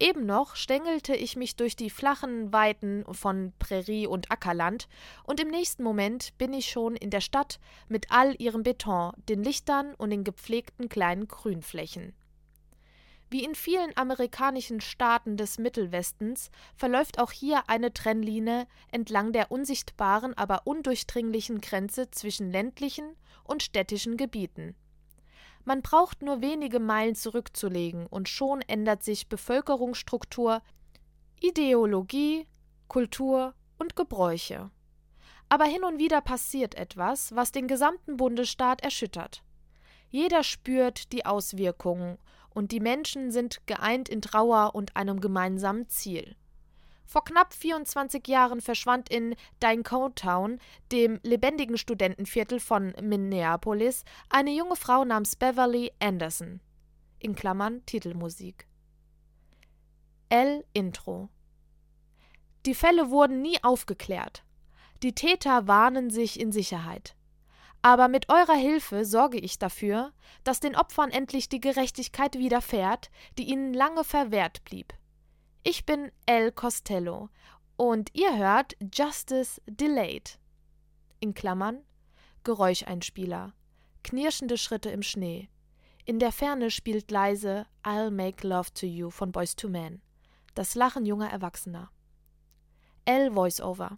Eben 0.00 0.26
noch 0.26 0.56
stängelte 0.56 1.14
ich 1.14 1.36
mich 1.36 1.54
durch 1.54 1.76
die 1.76 1.90
flachen 1.90 2.52
Weiten 2.52 3.04
von 3.12 3.52
Prärie 3.58 4.06
und 4.06 4.30
Ackerland, 4.30 4.88
und 5.24 5.38
im 5.38 5.48
nächsten 5.48 5.84
Moment 5.84 6.36
bin 6.36 6.52
ich 6.52 6.70
schon 6.70 6.96
in 6.96 7.10
der 7.10 7.20
Stadt 7.20 7.60
mit 7.88 8.10
all 8.10 8.34
ihrem 8.40 8.62
Beton, 8.62 9.12
den 9.28 9.44
Lichtern 9.44 9.94
und 9.94 10.10
den 10.10 10.24
gepflegten 10.24 10.88
kleinen 10.88 11.28
Grünflächen. 11.28 12.14
Wie 13.30 13.44
in 13.44 13.54
vielen 13.54 13.96
amerikanischen 13.96 14.80
Staaten 14.80 15.36
des 15.36 15.58
Mittelwestens 15.58 16.50
verläuft 16.76 17.18
auch 17.18 17.32
hier 17.32 17.68
eine 17.68 17.92
Trennlinie 17.92 18.66
entlang 18.92 19.32
der 19.32 19.50
unsichtbaren, 19.50 20.34
aber 20.34 20.66
undurchdringlichen 20.66 21.60
Grenze 21.60 22.10
zwischen 22.10 22.50
ländlichen 22.50 23.16
und 23.42 23.62
städtischen 23.62 24.16
Gebieten. 24.16 24.76
Man 25.64 25.82
braucht 25.82 26.22
nur 26.22 26.42
wenige 26.42 26.78
Meilen 26.78 27.14
zurückzulegen 27.14 28.06
und 28.06 28.28
schon 28.28 28.60
ändert 28.62 29.02
sich 29.02 29.28
Bevölkerungsstruktur, 29.28 30.62
Ideologie, 31.40 32.46
Kultur 32.88 33.54
und 33.78 33.96
Gebräuche. 33.96 34.70
Aber 35.48 35.64
hin 35.64 35.84
und 35.84 35.98
wieder 35.98 36.20
passiert 36.20 36.74
etwas, 36.74 37.34
was 37.34 37.52
den 37.52 37.68
gesamten 37.68 38.16
Bundesstaat 38.16 38.82
erschüttert. 38.82 39.42
Jeder 40.08 40.42
spürt 40.42 41.12
die 41.12 41.26
Auswirkungen 41.26 42.18
und 42.50 42.70
die 42.70 42.80
Menschen 42.80 43.30
sind 43.30 43.66
geeint 43.66 44.08
in 44.08 44.22
Trauer 44.22 44.74
und 44.74 44.96
einem 44.96 45.20
gemeinsamen 45.20 45.88
Ziel. 45.88 46.36
Vor 47.06 47.24
knapp 47.24 47.52
24 47.54 48.26
Jahren 48.26 48.60
verschwand 48.60 49.08
in 49.08 49.36
Town, 50.14 50.58
dem 50.90 51.20
lebendigen 51.22 51.78
Studentenviertel 51.78 52.60
von 52.60 52.94
Minneapolis, 53.00 54.04
eine 54.28 54.50
junge 54.50 54.76
Frau 54.76 55.04
namens 55.04 55.36
Beverly 55.36 55.92
Anderson. 56.00 56.60
In 57.18 57.34
Klammern 57.34 57.84
Titelmusik. 57.86 58.66
L. 60.28 60.64
Intro. 60.72 61.28
Die 62.66 62.74
Fälle 62.74 63.10
wurden 63.10 63.42
nie 63.42 63.62
aufgeklärt. 63.62 64.42
Die 65.02 65.14
Täter 65.14 65.68
warnen 65.68 66.10
sich 66.10 66.40
in 66.40 66.50
Sicherheit. 66.50 67.14
Aber 67.82 68.08
mit 68.08 68.30
eurer 68.30 68.54
Hilfe 68.54 69.04
sorge 69.04 69.38
ich 69.38 69.58
dafür, 69.58 70.12
dass 70.42 70.60
den 70.60 70.74
Opfern 70.74 71.10
endlich 71.10 71.50
die 71.50 71.60
Gerechtigkeit 71.60 72.38
widerfährt, 72.38 73.10
die 73.36 73.44
ihnen 73.44 73.74
lange 73.74 74.04
verwehrt 74.04 74.64
blieb. 74.64 74.94
Ich 75.66 75.86
bin 75.86 76.12
El 76.26 76.52
Costello 76.52 77.30
und 77.76 78.10
ihr 78.12 78.36
hört 78.36 78.76
Justice 78.92 79.62
Delayed. 79.66 80.38
In 81.20 81.32
Klammern 81.32 81.82
Geräuscheinspieler, 82.42 83.54
knirschende 84.02 84.58
Schritte 84.58 84.90
im 84.90 85.02
Schnee. 85.02 85.48
In 86.04 86.18
der 86.18 86.32
Ferne 86.32 86.70
spielt 86.70 87.10
leise 87.10 87.66
I'll 87.82 88.10
Make 88.10 88.46
Love 88.46 88.74
to 88.74 88.84
You 88.84 89.08
von 89.08 89.32
Boys 89.32 89.56
to 89.56 89.70
Men. 89.70 90.02
Das 90.54 90.74
Lachen 90.74 91.06
junger 91.06 91.30
Erwachsener. 91.30 91.90
L 93.06 93.34
Voiceover. 93.34 93.96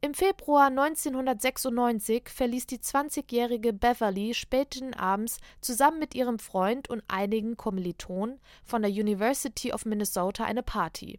Im 0.00 0.14
Februar 0.14 0.68
1996 0.68 2.28
verließ 2.28 2.66
die 2.66 2.78
20-jährige 2.78 3.72
Beverly 3.72 4.32
späten 4.32 4.94
Abends 4.94 5.38
zusammen 5.60 5.98
mit 5.98 6.14
ihrem 6.14 6.38
Freund 6.38 6.88
und 6.88 7.02
einigen 7.08 7.56
Kommilitonen 7.56 8.38
von 8.64 8.82
der 8.82 8.92
University 8.92 9.72
of 9.72 9.86
Minnesota 9.86 10.44
eine 10.44 10.62
Party. 10.62 11.18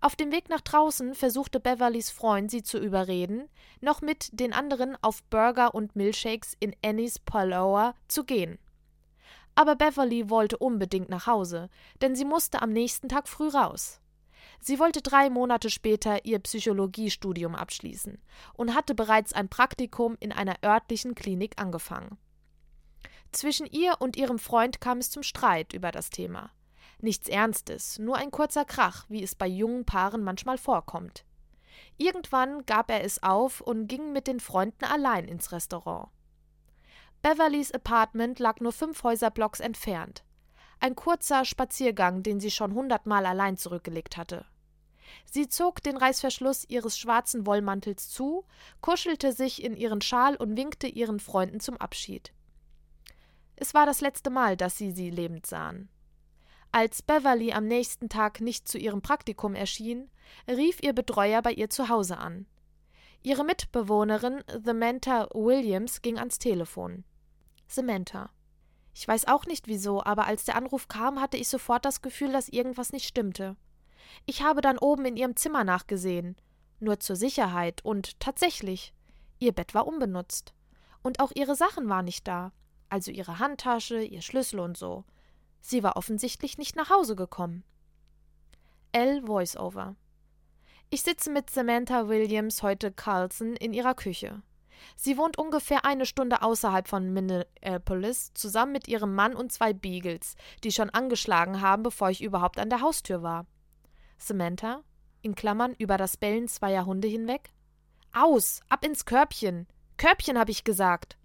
Auf 0.00 0.16
dem 0.16 0.32
Weg 0.32 0.48
nach 0.48 0.62
draußen 0.62 1.14
versuchte 1.14 1.60
Beverlys 1.60 2.10
Freund 2.10 2.50
sie 2.50 2.62
zu 2.62 2.78
überreden, 2.78 3.50
noch 3.82 4.00
mit 4.00 4.40
den 4.40 4.54
anderen 4.54 4.96
auf 5.02 5.22
Burger 5.24 5.74
und 5.74 5.94
Milkshakes 5.94 6.56
in 6.60 6.74
Annie's 6.82 7.18
Parlour 7.18 7.94
zu 8.08 8.24
gehen. 8.24 8.58
Aber 9.54 9.76
Beverly 9.76 10.30
wollte 10.30 10.56
unbedingt 10.56 11.10
nach 11.10 11.26
Hause, 11.26 11.68
denn 12.00 12.16
sie 12.16 12.24
musste 12.24 12.62
am 12.62 12.72
nächsten 12.72 13.10
Tag 13.10 13.28
früh 13.28 13.48
raus. 13.48 14.01
Sie 14.64 14.78
wollte 14.78 15.02
drei 15.02 15.28
Monate 15.28 15.70
später 15.70 16.24
ihr 16.24 16.38
Psychologiestudium 16.38 17.56
abschließen 17.56 18.22
und 18.54 18.76
hatte 18.76 18.94
bereits 18.94 19.32
ein 19.32 19.48
Praktikum 19.48 20.16
in 20.20 20.30
einer 20.30 20.54
örtlichen 20.64 21.16
Klinik 21.16 21.60
angefangen. 21.60 22.16
Zwischen 23.32 23.66
ihr 23.66 23.96
und 23.98 24.16
ihrem 24.16 24.38
Freund 24.38 24.80
kam 24.80 24.98
es 24.98 25.10
zum 25.10 25.24
Streit 25.24 25.72
über 25.72 25.90
das 25.90 26.10
Thema. 26.10 26.52
Nichts 27.00 27.28
Ernstes, 27.28 27.98
nur 27.98 28.16
ein 28.16 28.30
kurzer 28.30 28.64
Krach, 28.64 29.04
wie 29.08 29.24
es 29.24 29.34
bei 29.34 29.48
jungen 29.48 29.84
Paaren 29.84 30.22
manchmal 30.22 30.58
vorkommt. 30.58 31.24
Irgendwann 31.96 32.64
gab 32.64 32.88
er 32.88 33.02
es 33.02 33.20
auf 33.20 33.62
und 33.62 33.88
ging 33.88 34.12
mit 34.12 34.28
den 34.28 34.38
Freunden 34.38 34.84
allein 34.84 35.26
ins 35.26 35.50
Restaurant. 35.50 36.10
Beverlys 37.20 37.72
Apartment 37.72 38.38
lag 38.38 38.60
nur 38.60 38.72
fünf 38.72 39.02
Häuserblocks 39.02 39.58
entfernt. 39.58 40.22
Ein 40.78 40.94
kurzer 40.94 41.44
Spaziergang, 41.44 42.22
den 42.22 42.38
sie 42.38 42.52
schon 42.52 42.74
hundertmal 42.74 43.26
allein 43.26 43.56
zurückgelegt 43.56 44.16
hatte. 44.16 44.44
Sie 45.24 45.48
zog 45.48 45.82
den 45.82 45.96
Reißverschluss 45.96 46.64
ihres 46.68 46.98
schwarzen 46.98 47.46
Wollmantels 47.46 48.08
zu, 48.08 48.44
kuschelte 48.80 49.32
sich 49.32 49.62
in 49.62 49.76
ihren 49.76 50.00
Schal 50.00 50.36
und 50.36 50.56
winkte 50.56 50.86
ihren 50.86 51.20
Freunden 51.20 51.60
zum 51.60 51.76
Abschied. 51.76 52.32
Es 53.56 53.74
war 53.74 53.86
das 53.86 54.00
letzte 54.00 54.30
Mal, 54.30 54.56
dass 54.56 54.76
sie 54.76 54.90
sie 54.90 55.10
lebend 55.10 55.46
sahen. 55.46 55.88
Als 56.72 57.02
Beverly 57.02 57.52
am 57.52 57.66
nächsten 57.66 58.08
Tag 58.08 58.40
nicht 58.40 58.66
zu 58.66 58.78
ihrem 58.78 59.02
Praktikum 59.02 59.54
erschien, 59.54 60.10
rief 60.48 60.82
ihr 60.82 60.94
Betreuer 60.94 61.42
bei 61.42 61.52
ihr 61.52 61.68
zu 61.68 61.88
Hause 61.88 62.16
an. 62.16 62.46
Ihre 63.22 63.44
Mitbewohnerin 63.44 64.42
Samantha 64.64 65.28
Williams 65.32 66.02
ging 66.02 66.18
ans 66.18 66.38
Telefon. 66.38 67.04
Samantha. 67.68 68.30
Ich 68.94 69.06
weiß 69.06 69.26
auch 69.26 69.46
nicht 69.46 69.68
wieso, 69.68 70.02
aber 70.02 70.26
als 70.26 70.44
der 70.44 70.56
Anruf 70.56 70.88
kam, 70.88 71.20
hatte 71.20 71.36
ich 71.36 71.48
sofort 71.48 71.84
das 71.84 72.02
Gefühl, 72.02 72.32
dass 72.32 72.48
irgendwas 72.48 72.92
nicht 72.92 73.06
stimmte. 73.06 73.56
Ich 74.26 74.42
habe 74.42 74.60
dann 74.60 74.78
oben 74.78 75.04
in 75.04 75.16
ihrem 75.16 75.36
Zimmer 75.36 75.64
nachgesehen. 75.64 76.36
Nur 76.80 77.00
zur 77.00 77.16
Sicherheit. 77.16 77.84
Und 77.84 78.18
tatsächlich. 78.20 78.92
Ihr 79.38 79.52
Bett 79.52 79.74
war 79.74 79.86
unbenutzt. 79.86 80.54
Und 81.02 81.20
auch 81.20 81.32
ihre 81.34 81.54
Sachen 81.54 81.88
waren 81.88 82.04
nicht 82.04 82.26
da. 82.28 82.52
Also 82.88 83.10
ihre 83.10 83.38
Handtasche, 83.38 84.02
ihr 84.02 84.22
Schlüssel 84.22 84.60
und 84.60 84.76
so. 84.76 85.04
Sie 85.60 85.82
war 85.82 85.96
offensichtlich 85.96 86.58
nicht 86.58 86.76
nach 86.76 86.90
Hause 86.90 87.16
gekommen. 87.16 87.64
L. 88.92 89.26
Voiceover. 89.26 89.96
Ich 90.90 91.02
sitze 91.02 91.30
mit 91.30 91.48
Samantha 91.48 92.08
Williams 92.08 92.62
heute 92.62 92.92
Carlson 92.92 93.56
in 93.56 93.72
ihrer 93.72 93.94
Küche. 93.94 94.42
Sie 94.96 95.16
wohnt 95.16 95.38
ungefähr 95.38 95.84
eine 95.84 96.04
Stunde 96.04 96.42
außerhalb 96.42 96.86
von 96.86 97.12
Minneapolis, 97.12 98.32
zusammen 98.34 98.72
mit 98.72 98.88
ihrem 98.88 99.14
Mann 99.14 99.34
und 99.34 99.52
zwei 99.52 99.72
Beagles, 99.72 100.34
die 100.64 100.72
schon 100.72 100.90
angeschlagen 100.90 101.60
haben, 101.60 101.82
bevor 101.82 102.10
ich 102.10 102.22
überhaupt 102.22 102.58
an 102.58 102.68
der 102.68 102.82
Haustür 102.82 103.22
war. 103.22 103.46
Samantha, 104.22 104.82
in 105.22 105.34
Klammern 105.34 105.74
über 105.78 105.96
das 105.96 106.16
Bellen 106.16 106.48
zweier 106.48 106.86
Hunde 106.86 107.08
hinweg. 107.08 107.50
Aus, 108.12 108.60
ab 108.68 108.84
ins 108.84 109.04
Körbchen. 109.04 109.66
Körbchen, 109.96 110.38
habe 110.38 110.50
ich 110.50 110.64
gesagt. 110.64 111.16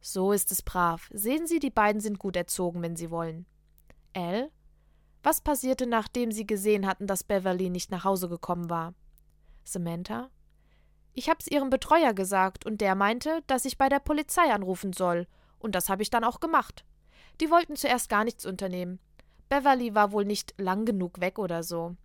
So 0.00 0.32
ist 0.32 0.50
es 0.50 0.62
brav. 0.62 1.08
Sehen 1.12 1.46
Sie, 1.46 1.58
die 1.58 1.70
beiden 1.70 2.00
sind 2.00 2.18
gut 2.18 2.36
erzogen, 2.36 2.82
wenn 2.82 2.96
Sie 2.96 3.10
wollen. 3.10 3.46
Al? 4.14 4.50
Was 5.22 5.40
passierte, 5.40 5.86
nachdem 5.86 6.32
Sie 6.32 6.46
gesehen 6.46 6.86
hatten, 6.86 7.06
dass 7.06 7.22
Beverly 7.22 7.70
nicht 7.70 7.90
nach 7.90 8.04
Hause 8.04 8.28
gekommen 8.28 8.68
war? 8.68 8.94
Samantha? 9.64 10.30
Ich 11.14 11.28
hab's 11.28 11.46
Ihrem 11.46 11.70
Betreuer 11.70 12.14
gesagt 12.14 12.66
und 12.66 12.80
der 12.80 12.94
meinte, 12.94 13.42
dass 13.46 13.64
ich 13.64 13.78
bei 13.78 13.88
der 13.88 14.00
Polizei 14.00 14.52
anrufen 14.52 14.92
soll. 14.92 15.28
Und 15.58 15.74
das 15.74 15.88
habe 15.88 16.02
ich 16.02 16.10
dann 16.10 16.24
auch 16.24 16.40
gemacht. 16.40 16.84
Die 17.40 17.50
wollten 17.50 17.76
zuerst 17.76 18.08
gar 18.08 18.24
nichts 18.24 18.46
unternehmen. 18.46 18.98
Beverly 19.48 19.94
war 19.94 20.12
wohl 20.12 20.24
nicht 20.24 20.54
lang 20.58 20.84
genug 20.84 21.20
weg 21.20 21.38
oder 21.38 21.62
so. 21.62 21.96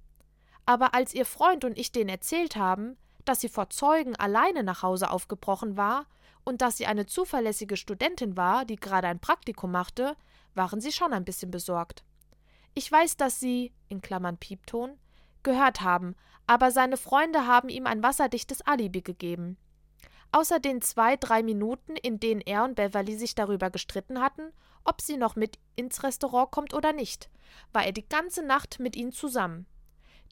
Aber 0.68 0.94
als 0.94 1.14
ihr 1.14 1.26
Freund 1.26 1.64
und 1.64 1.78
ich 1.80 1.94
denen 1.94 2.10
erzählt 2.10 2.58
haben, 2.58 2.98
dass 3.24 3.40
sie 3.40 3.48
vor 3.48 3.70
Zeugen 3.70 4.18
alleine 4.18 4.64
nach 4.64 4.84
Hause 4.84 5.10
aufgebrochen 5.10 5.78
war 5.78 6.06
und 6.44 6.62
dass 6.62 6.76
sie 6.76 6.86
eine 6.86 7.06
zuverlässige 7.06 7.78
Studentin 7.78 8.36
war, 8.36 8.66
die 8.66 8.76
gerade 8.76 9.08
ein 9.08 9.20
Praktikum 9.20 9.72
machte, 9.72 10.18
waren 10.56 10.82
sie 10.82 10.92
schon 10.92 11.14
ein 11.14 11.24
bisschen 11.24 11.52
besorgt. 11.52 12.04
Ich 12.74 12.92
weiß, 12.92 13.16
dass 13.16 13.40
sie, 13.40 13.74
in 13.88 14.02
Klammern 14.02 14.38
Piepton, 14.38 15.00
gehört 15.42 15.82
haben, 15.82 16.16
aber 16.48 16.70
seine 16.72 16.98
Freunde 16.98 17.48
haben 17.48 17.70
ihm 17.70 17.88
ein 17.88 18.04
wasserdichtes 18.04 18.62
Alibi 18.62 19.02
gegeben. 19.02 19.58
Außer 20.34 20.60
den 20.60 20.82
zwei, 20.82 21.16
drei 21.16 21.44
Minuten, 21.44 21.96
in 21.96 22.20
denen 22.20 22.42
er 22.42 22.66
und 22.66 22.76
Beverly 22.76 23.18
sich 23.18 23.36
darüber 23.36 23.70
gestritten 23.70 24.20
hatten, 24.20 24.52
ob 24.84 25.00
sie 25.00 25.16
noch 25.16 25.38
mit 25.38 25.60
ins 25.78 26.04
Restaurant 26.04 26.52
kommt 26.52 26.74
oder 26.74 26.92
nicht, 26.92 27.30
war 27.72 27.86
er 27.86 27.94
die 27.94 28.08
ganze 28.08 28.44
Nacht 28.44 28.80
mit 28.80 28.98
ihnen 28.98 29.14
zusammen. 29.14 29.66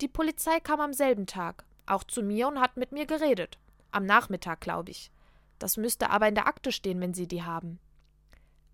Die 0.01 0.08
Polizei 0.08 0.60
kam 0.60 0.81
am 0.81 0.93
selben 0.93 1.25
Tag, 1.25 1.65
auch 1.86 2.03
zu 2.03 2.21
mir 2.21 2.47
und 2.47 2.60
hat 2.60 2.77
mit 2.77 2.91
mir 2.91 3.05
geredet. 3.05 3.58
Am 3.91 4.05
Nachmittag, 4.05 4.60
glaube 4.60 4.91
ich. 4.91 5.12
Das 5.58 5.77
müsste 5.77 6.10
aber 6.10 6.27
in 6.27 6.36
der 6.36 6.47
Akte 6.47 6.71
stehen, 6.71 6.99
wenn 6.99 7.13
Sie 7.13 7.27
die 7.27 7.43
haben. 7.43 7.79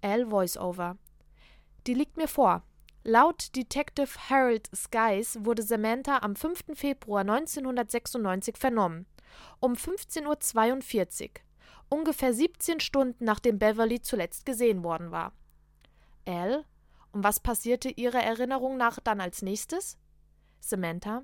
L. 0.02 0.32
Voiceover. 0.32 0.98
Die 1.86 1.94
liegt 1.94 2.18
mir 2.18 2.28
vor. 2.28 2.64
Laut 3.04 3.56
Detective 3.56 4.30
Harold 4.30 4.70
Skies 4.76 5.38
wurde 5.42 5.64
Samantha 5.64 6.20
am 6.20 6.36
5. 6.36 6.66
Februar 6.74 7.22
1996 7.22 8.58
vernommen. 8.58 9.06
Um 9.60 9.74
15.42 9.74 11.24
Uhr. 11.24 11.30
Ungefähr 11.90 12.34
17 12.34 12.80
Stunden 12.80 13.26
nachdem 13.26 13.60
Beverly 13.60 14.02
zuletzt 14.02 14.46
gesehen 14.46 14.84
worden 14.84 15.12
war. 15.12 15.34
L. 16.26 16.66
Und 17.12 17.24
was 17.24 17.40
passierte 17.40 17.90
Ihrer 17.90 18.24
Erinnerung 18.24 18.78
nach 18.78 19.00
dann 19.00 19.20
als 19.20 19.42
nächstes? 19.42 19.98
Samantha. 20.62 21.24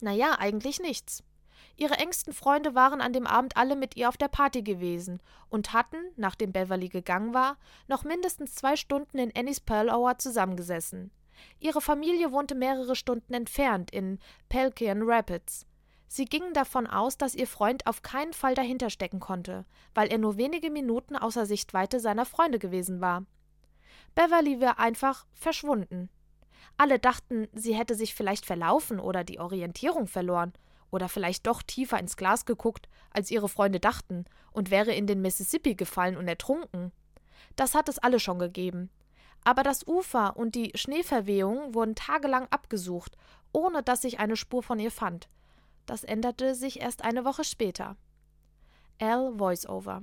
Na 0.00 0.12
ja, 0.12 0.38
eigentlich 0.38 0.78
nichts. 0.78 1.24
Ihre 1.76 1.94
engsten 1.94 2.32
Freunde 2.32 2.74
waren 2.74 3.00
an 3.00 3.12
dem 3.12 3.26
Abend 3.26 3.56
alle 3.56 3.76
mit 3.76 3.96
ihr 3.96 4.08
auf 4.08 4.16
der 4.16 4.28
Party 4.28 4.62
gewesen 4.62 5.20
und 5.50 5.72
hatten, 5.72 5.98
nachdem 6.16 6.52
Beverly 6.52 6.88
gegangen 6.88 7.34
war, 7.34 7.58
noch 7.86 8.04
mindestens 8.04 8.54
zwei 8.54 8.76
Stunden 8.76 9.18
in 9.18 9.32
Annie's 9.36 9.60
Pearl 9.60 9.90
Hour 9.90 10.18
zusammengesessen. 10.18 11.10
Ihre 11.60 11.82
Familie 11.82 12.32
wohnte 12.32 12.54
mehrere 12.54 12.96
Stunden 12.96 13.34
entfernt 13.34 13.90
in 13.90 14.18
Pelkian 14.48 15.02
Rapids. 15.02 15.66
Sie 16.08 16.24
gingen 16.24 16.54
davon 16.54 16.86
aus, 16.86 17.18
dass 17.18 17.34
ihr 17.34 17.46
Freund 17.46 17.86
auf 17.86 18.02
keinen 18.02 18.32
Fall 18.32 18.54
dahinter 18.54 18.88
stecken 18.90 19.20
konnte, 19.20 19.66
weil 19.92 20.08
er 20.08 20.18
nur 20.18 20.36
wenige 20.38 20.70
Minuten 20.70 21.16
außer 21.16 21.44
Sichtweite 21.44 22.00
seiner 22.00 22.24
Freunde 22.24 22.58
gewesen 22.58 23.00
war. 23.00 23.26
Beverly 24.14 24.60
war 24.60 24.78
einfach 24.78 25.26
verschwunden. 25.34 26.08
Alle 26.78 26.98
dachten, 26.98 27.48
sie 27.54 27.74
hätte 27.74 27.94
sich 27.94 28.14
vielleicht 28.14 28.44
verlaufen 28.44 29.00
oder 29.00 29.24
die 29.24 29.40
Orientierung 29.40 30.06
verloren 30.06 30.52
oder 30.90 31.08
vielleicht 31.08 31.46
doch 31.46 31.62
tiefer 31.62 31.98
ins 31.98 32.16
Glas 32.16 32.44
geguckt, 32.44 32.88
als 33.10 33.30
ihre 33.30 33.48
Freunde 33.48 33.80
dachten, 33.80 34.24
und 34.52 34.70
wäre 34.70 34.92
in 34.92 35.06
den 35.06 35.20
Mississippi 35.20 35.74
gefallen 35.74 36.16
und 36.16 36.28
ertrunken. 36.28 36.92
Das 37.56 37.74
hat 37.74 37.88
es 37.88 37.98
alle 37.98 38.20
schon 38.20 38.38
gegeben. 38.38 38.90
Aber 39.44 39.62
das 39.62 39.86
Ufer 39.86 40.36
und 40.36 40.54
die 40.54 40.72
Schneeverwehung 40.74 41.74
wurden 41.74 41.94
tagelang 41.94 42.46
abgesucht, 42.50 43.16
ohne 43.52 43.82
dass 43.82 44.02
sich 44.02 44.18
eine 44.18 44.36
Spur 44.36 44.62
von 44.62 44.78
ihr 44.78 44.90
fand. 44.90 45.28
Das 45.86 46.04
änderte 46.04 46.54
sich 46.54 46.80
erst 46.80 47.04
eine 47.04 47.24
Woche 47.24 47.44
später. 47.44 47.96
L. 48.98 49.38
Voiceover. 49.38 50.02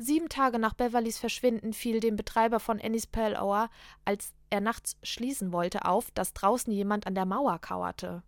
Sieben 0.00 0.28
Tage 0.28 0.60
nach 0.60 0.74
Beverlys 0.74 1.18
Verschwinden 1.18 1.72
fiel 1.72 1.98
dem 1.98 2.14
Betreiber 2.14 2.60
von 2.60 2.80
Annie's 2.80 3.08
Pearl 3.08 3.34
Hour, 3.34 3.68
als 4.04 4.32
er 4.48 4.60
nachts 4.60 4.96
schließen 5.02 5.50
wollte, 5.50 5.86
auf, 5.86 6.12
dass 6.12 6.32
draußen 6.34 6.72
jemand 6.72 7.08
an 7.08 7.16
der 7.16 7.26
Mauer 7.26 7.58
kauerte. 7.58 8.22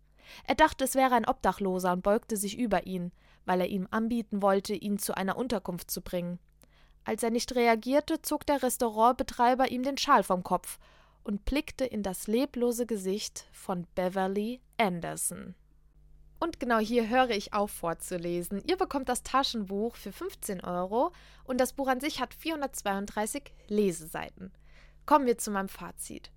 Er 0.48 0.56
dachte, 0.56 0.82
es 0.82 0.96
wäre 0.96 1.14
ein 1.14 1.28
Obdachloser 1.28 1.92
und 1.92 2.02
beugte 2.02 2.36
sich 2.36 2.58
über 2.58 2.88
ihn, 2.88 3.12
weil 3.44 3.60
er 3.60 3.68
ihm 3.68 3.86
anbieten 3.92 4.42
wollte, 4.42 4.74
ihn 4.74 4.98
zu 4.98 5.16
einer 5.16 5.36
Unterkunft 5.36 5.92
zu 5.92 6.02
bringen. 6.02 6.40
Als 7.04 7.22
er 7.22 7.30
nicht 7.30 7.54
reagierte, 7.54 8.20
zog 8.20 8.44
der 8.46 8.64
Restaurantbetreiber 8.64 9.70
ihm 9.70 9.84
den 9.84 9.96
Schal 9.96 10.24
vom 10.24 10.42
Kopf 10.42 10.80
und 11.22 11.44
blickte 11.44 11.84
in 11.84 12.02
das 12.02 12.26
leblose 12.26 12.84
Gesicht 12.84 13.46
von 13.52 13.86
Beverly 13.94 14.60
Anderson. 14.76 15.54
Und 16.42 16.58
genau 16.58 16.78
hier 16.78 17.08
höre 17.10 17.30
ich 17.30 17.52
auf 17.52 17.70
vorzulesen. 17.70 18.62
Ihr 18.66 18.78
bekommt 18.78 19.10
das 19.10 19.22
Taschenbuch 19.22 19.94
für 19.94 20.10
15 20.10 20.64
Euro 20.64 21.12
und 21.44 21.60
das 21.60 21.74
Buch 21.74 21.86
an 21.86 22.00
sich 22.00 22.20
hat 22.20 22.32
432 22.32 23.52
Leseseiten. 23.68 24.50
Kommen 25.04 25.26
wir 25.26 25.36
zu 25.36 25.50
meinem 25.50 25.68
Fazit. 25.68 26.32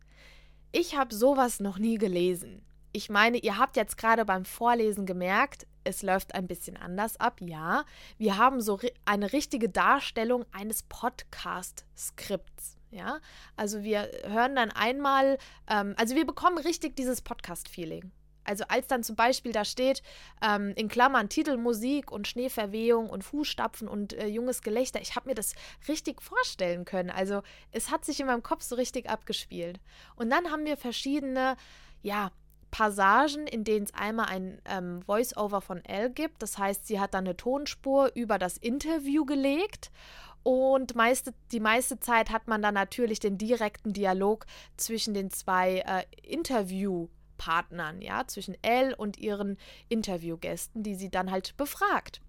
Ich 0.73 0.97
habe 0.97 1.15
sowas 1.15 1.61
noch 1.61 1.79
nie 1.79 1.97
gelesen. 1.97 2.65
Ich 2.91 3.09
meine, 3.09 3.37
ihr 3.37 3.57
habt 3.57 3.77
jetzt 3.77 3.97
gerade 3.97 4.25
beim 4.25 4.43
Vorlesen 4.43 5.05
gemerkt, 5.05 5.67
es 5.85 6.01
läuft 6.01 6.35
ein 6.35 6.47
bisschen 6.47 6.75
anders 6.75 7.17
ab, 7.19 7.39
ja. 7.41 7.85
Wir 8.17 8.37
haben 8.37 8.61
so 8.61 8.79
eine 9.05 9.31
richtige 9.31 9.69
Darstellung 9.69 10.45
eines 10.51 10.83
Podcast-Skripts. 10.83 12.77
Ja, 12.91 13.19
also 13.55 13.83
wir 13.83 14.11
hören 14.25 14.55
dann 14.55 14.69
einmal, 14.69 15.39
ähm, 15.67 15.95
also 15.97 16.15
wir 16.15 16.27
bekommen 16.27 16.59
richtig 16.59 16.95
dieses 16.95 17.21
Podcast-Feeling. 17.21 18.11
Also 18.43 18.65
als 18.67 18.87
dann 18.87 19.03
zum 19.03 19.15
Beispiel 19.15 19.51
da 19.51 19.65
steht, 19.65 20.01
ähm, 20.41 20.73
in 20.75 20.87
Klammern 20.87 21.29
Titelmusik 21.29 22.11
und 22.11 22.27
Schneeverwehung 22.27 23.09
und 23.09 23.23
Fußstapfen 23.23 23.87
und 23.87 24.13
äh, 24.13 24.27
junges 24.27 24.61
Gelächter, 24.61 25.01
ich 25.01 25.15
habe 25.15 25.29
mir 25.29 25.35
das 25.35 25.55
richtig 25.87 26.21
vorstellen 26.21 26.85
können. 26.85 27.09
Also 27.09 27.41
es 27.71 27.91
hat 27.91 28.05
sich 28.05 28.19
in 28.19 28.27
meinem 28.27 28.43
Kopf 28.43 28.63
so 28.63 28.75
richtig 28.75 29.09
abgespielt. 29.09 29.79
Und 30.15 30.29
dann 30.29 30.51
haben 30.51 30.65
wir 30.65 30.77
verschiedene, 30.77 31.55
ja, 32.01 32.31
Passagen, 32.71 33.45
in 33.45 33.63
denen 33.63 33.85
es 33.85 33.93
einmal 33.93 34.25
ein 34.29 34.59
ähm, 34.65 35.03
Voice-Over 35.03 35.61
von 35.61 35.85
Elle 35.85 36.09
gibt. 36.09 36.41
Das 36.41 36.57
heißt, 36.57 36.87
sie 36.87 36.99
hat 36.99 37.13
dann 37.13 37.25
eine 37.25 37.37
Tonspur 37.37 38.11
über 38.15 38.39
das 38.39 38.57
Interview 38.57 39.25
gelegt 39.25 39.91
Und 40.43 40.95
meiste, 40.95 41.33
die 41.51 41.61
meiste 41.61 41.99
Zeit 41.99 42.29
hat 42.29 42.47
man 42.47 42.61
dann 42.61 42.73
natürlich 42.73 43.19
den 43.19 43.37
direkten 43.37 43.93
Dialog 43.93 44.45
zwischen 44.75 45.13
den 45.13 45.29
zwei 45.31 45.79
äh, 45.85 46.03
Interviewpartnern, 47.33 48.01
ja, 48.01 48.25
zwischen 48.27 48.55
Elle 48.61 48.95
und 48.95 49.17
ihren 49.17 49.57
Interviewgästen, 49.89 50.83
die 50.83 50.95
sie 50.95 51.09
dann 51.09 51.31
halt 51.31 51.55
befragt. 51.57 52.21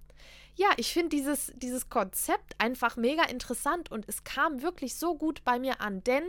Ja, 0.57 0.69
ich 0.77 0.93
finde 0.93 1.11
dieses, 1.11 1.53
dieses 1.57 1.89
Konzept 1.89 2.55
einfach 2.59 2.97
mega 2.97 3.25
interessant 3.25 3.91
und 3.91 4.09
es 4.09 4.23
kam 4.23 4.63
wirklich 4.63 4.95
so 4.95 5.17
gut 5.17 5.43
bei 5.45 5.59
mir 5.59 5.81
an, 5.81 6.05
denn 6.05 6.25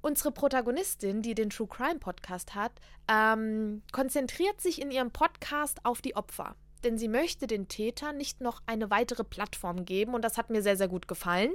unsere 0.00 0.30
Protagonistin, 0.30 1.22
die 1.22 1.34
den 1.34 1.50
True 1.50 1.66
Crime 1.66 1.98
Podcast 1.98 2.54
hat, 2.54 2.72
ähm, 3.08 3.82
konzentriert 3.90 4.60
sich 4.60 4.80
in 4.80 4.90
ihrem 4.90 5.10
Podcast 5.10 5.84
auf 5.84 6.00
die 6.02 6.16
Opfer 6.16 6.54
denn 6.84 6.98
sie 6.98 7.08
möchte 7.08 7.46
den 7.46 7.68
Tätern 7.68 8.16
nicht 8.16 8.40
noch 8.40 8.60
eine 8.66 8.90
weitere 8.90 9.24
Plattform 9.24 9.84
geben 9.84 10.14
und 10.14 10.22
das 10.24 10.38
hat 10.38 10.50
mir 10.50 10.62
sehr, 10.62 10.76
sehr 10.76 10.88
gut 10.88 11.08
gefallen. 11.08 11.52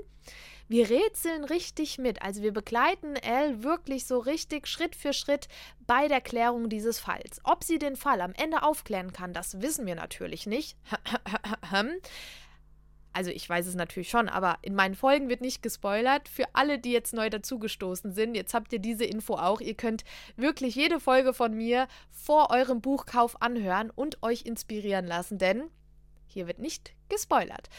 Wir 0.68 0.90
rätseln 0.90 1.46
richtig 1.46 1.98
mit, 1.98 2.22
also 2.22 2.42
wir 2.42 2.52
begleiten 2.52 3.16
Elle 3.16 3.64
wirklich 3.64 4.06
so 4.06 4.20
richtig 4.20 4.68
Schritt 4.68 4.96
für 4.96 5.14
Schritt 5.14 5.48
bei 5.86 6.10
der 6.10 6.20
Klärung 6.20 6.68
dieses 6.68 7.00
Falls. 7.00 7.40
Ob 7.44 7.64
sie 7.64 7.80
den 7.80 7.96
Fall 7.96 8.20
am 8.20 8.34
Ende 8.34 8.64
aufklären 8.64 9.14
kann, 9.14 9.34
das 9.34 9.62
wissen 9.62 9.86
wir 9.86 9.96
natürlich 9.96 10.46
nicht. 10.46 10.78
Also 13.14 13.32
ich 13.32 13.50
weiß 13.50 13.66
es 13.66 13.74
natürlich 13.74 14.12
schon, 14.12 14.30
aber 14.30 14.60
in 14.62 14.76
meinen 14.76 14.94
Folgen 14.94 15.28
wird 15.28 15.42
nicht 15.42 15.64
gespoilert. 15.64 16.30
Für 16.30 16.46
alle, 16.54 16.78
die 16.78 16.92
jetzt 16.92 17.16
neu 17.16 17.32
dazugestoßen 17.32 18.14
sind, 18.14 18.36
jetzt 18.36 18.54
habt 18.54 18.72
ihr 18.72 18.78
diese 18.78 19.06
Info 19.06 19.34
auch. 19.34 19.60
Ihr 19.60 19.74
könnt 19.74 20.04
wirklich 20.36 20.76
jede 20.76 21.00
Folge 21.00 21.34
von 21.34 21.56
mir 21.56 21.88
vor 22.12 22.52
eurem 22.52 22.80
Buchkauf 22.80 23.42
anhören 23.42 23.90
und 23.90 24.22
euch 24.22 24.46
inspirieren 24.46 25.08
lassen, 25.08 25.40
denn 25.40 25.72
hier 26.28 26.48
wird 26.48 26.60
nicht 26.60 26.94
gespoilert. 27.10 27.70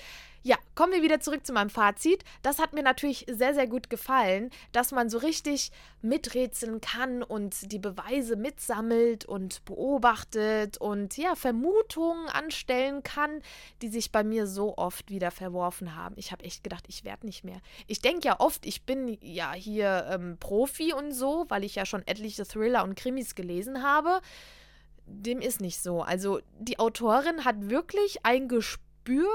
Ja, 0.42 0.56
kommen 0.74 0.92
wir 0.92 1.02
wieder 1.02 1.20
zurück 1.20 1.44
zu 1.44 1.52
meinem 1.52 1.68
Fazit. 1.68 2.24
Das 2.42 2.58
hat 2.58 2.72
mir 2.72 2.82
natürlich 2.82 3.26
sehr, 3.28 3.54
sehr 3.54 3.66
gut 3.66 3.90
gefallen, 3.90 4.50
dass 4.72 4.92
man 4.92 5.11
so 5.11 5.18
richtig 5.18 5.72
miträtseln 6.00 6.80
kann 6.80 7.22
und 7.24 7.72
die 7.72 7.80
Beweise 7.80 8.37
mitsammelt 8.37 9.24
und 9.24 9.64
beobachtet 9.64 10.78
und 10.78 11.16
ja, 11.16 11.34
Vermutungen 11.34 12.28
anstellen 12.28 13.02
kann, 13.02 13.42
die 13.82 13.88
sich 13.88 14.12
bei 14.12 14.22
mir 14.22 14.46
so 14.46 14.78
oft 14.78 15.11
wieder 15.11 15.32
verworfen 15.32 15.96
haben. 15.96 16.14
Ich 16.16 16.30
habe 16.30 16.44
echt 16.44 16.62
gedacht, 16.62 16.84
ich 16.88 17.04
werde 17.04 17.26
nicht 17.26 17.42
mehr. 17.42 17.61
Ich 17.88 18.00
denke 18.00 18.28
ja 18.28 18.38
oft, 18.38 18.64
ich 18.64 18.84
bin 18.84 19.18
ja 19.20 19.52
hier 19.52 20.06
ähm, 20.11 20.37
Profi 20.38 20.92
und 20.92 21.12
so, 21.12 21.46
weil 21.48 21.64
ich 21.64 21.74
ja 21.74 21.84
schon 21.84 22.06
etliche 22.06 22.46
Thriller 22.46 22.84
und 22.84 22.94
Krimis 22.94 23.34
gelesen 23.34 23.82
habe. 23.82 24.20
Dem 25.09 25.40
ist 25.40 25.61
nicht 25.61 25.81
so. 25.81 26.03
Also 26.03 26.40
die 26.59 26.79
Autorin 26.79 27.44
hat 27.44 27.71
wirklich 27.71 28.25
ein 28.25 28.49
Gespür 28.49 29.31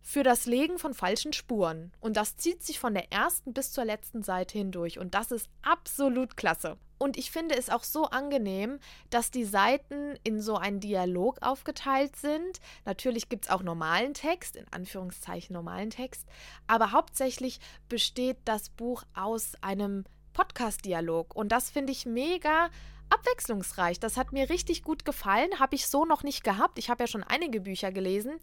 für 0.00 0.22
das 0.22 0.46
Legen 0.46 0.78
von 0.78 0.94
falschen 0.94 1.32
Spuren. 1.32 1.92
Und 1.98 2.16
das 2.16 2.36
zieht 2.36 2.62
sich 2.62 2.78
von 2.78 2.94
der 2.94 3.10
ersten 3.12 3.52
bis 3.52 3.72
zur 3.72 3.84
letzten 3.84 4.22
Seite 4.22 4.56
hindurch. 4.56 5.00
Und 5.00 5.14
das 5.14 5.32
ist 5.32 5.48
absolut 5.62 6.36
klasse. 6.36 6.76
Und 6.98 7.16
ich 7.16 7.30
finde 7.30 7.56
es 7.56 7.68
auch 7.68 7.82
so 7.82 8.04
angenehm, 8.04 8.78
dass 9.10 9.30
die 9.30 9.44
Seiten 9.44 10.16
in 10.22 10.40
so 10.40 10.56
einen 10.56 10.80
Dialog 10.80 11.42
aufgeteilt 11.42 12.16
sind. 12.16 12.60
Natürlich 12.84 13.28
gibt 13.28 13.46
es 13.46 13.50
auch 13.50 13.62
normalen 13.62 14.14
Text, 14.14 14.56
in 14.56 14.66
Anführungszeichen 14.70 15.52
normalen 15.52 15.90
Text, 15.90 16.26
aber 16.66 16.92
hauptsächlich 16.92 17.58
besteht 17.88 18.38
das 18.44 18.70
Buch 18.70 19.02
aus 19.14 19.52
einem 19.60 20.04
Podcast-Dialog. 20.32 21.34
Und 21.34 21.50
das 21.50 21.70
finde 21.70 21.92
ich 21.92 22.06
mega 22.06 22.70
abwechslungsreich. 23.10 24.00
Das 24.00 24.16
hat 24.16 24.32
mir 24.32 24.50
richtig 24.50 24.82
gut 24.82 25.04
gefallen. 25.04 25.58
Habe 25.58 25.74
ich 25.74 25.86
so 25.86 26.04
noch 26.04 26.22
nicht 26.22 26.44
gehabt. 26.44 26.78
Ich 26.78 26.90
habe 26.90 27.04
ja 27.04 27.06
schon 27.06 27.22
einige 27.22 27.60
Bücher 27.60 27.92
gelesen, 27.92 28.40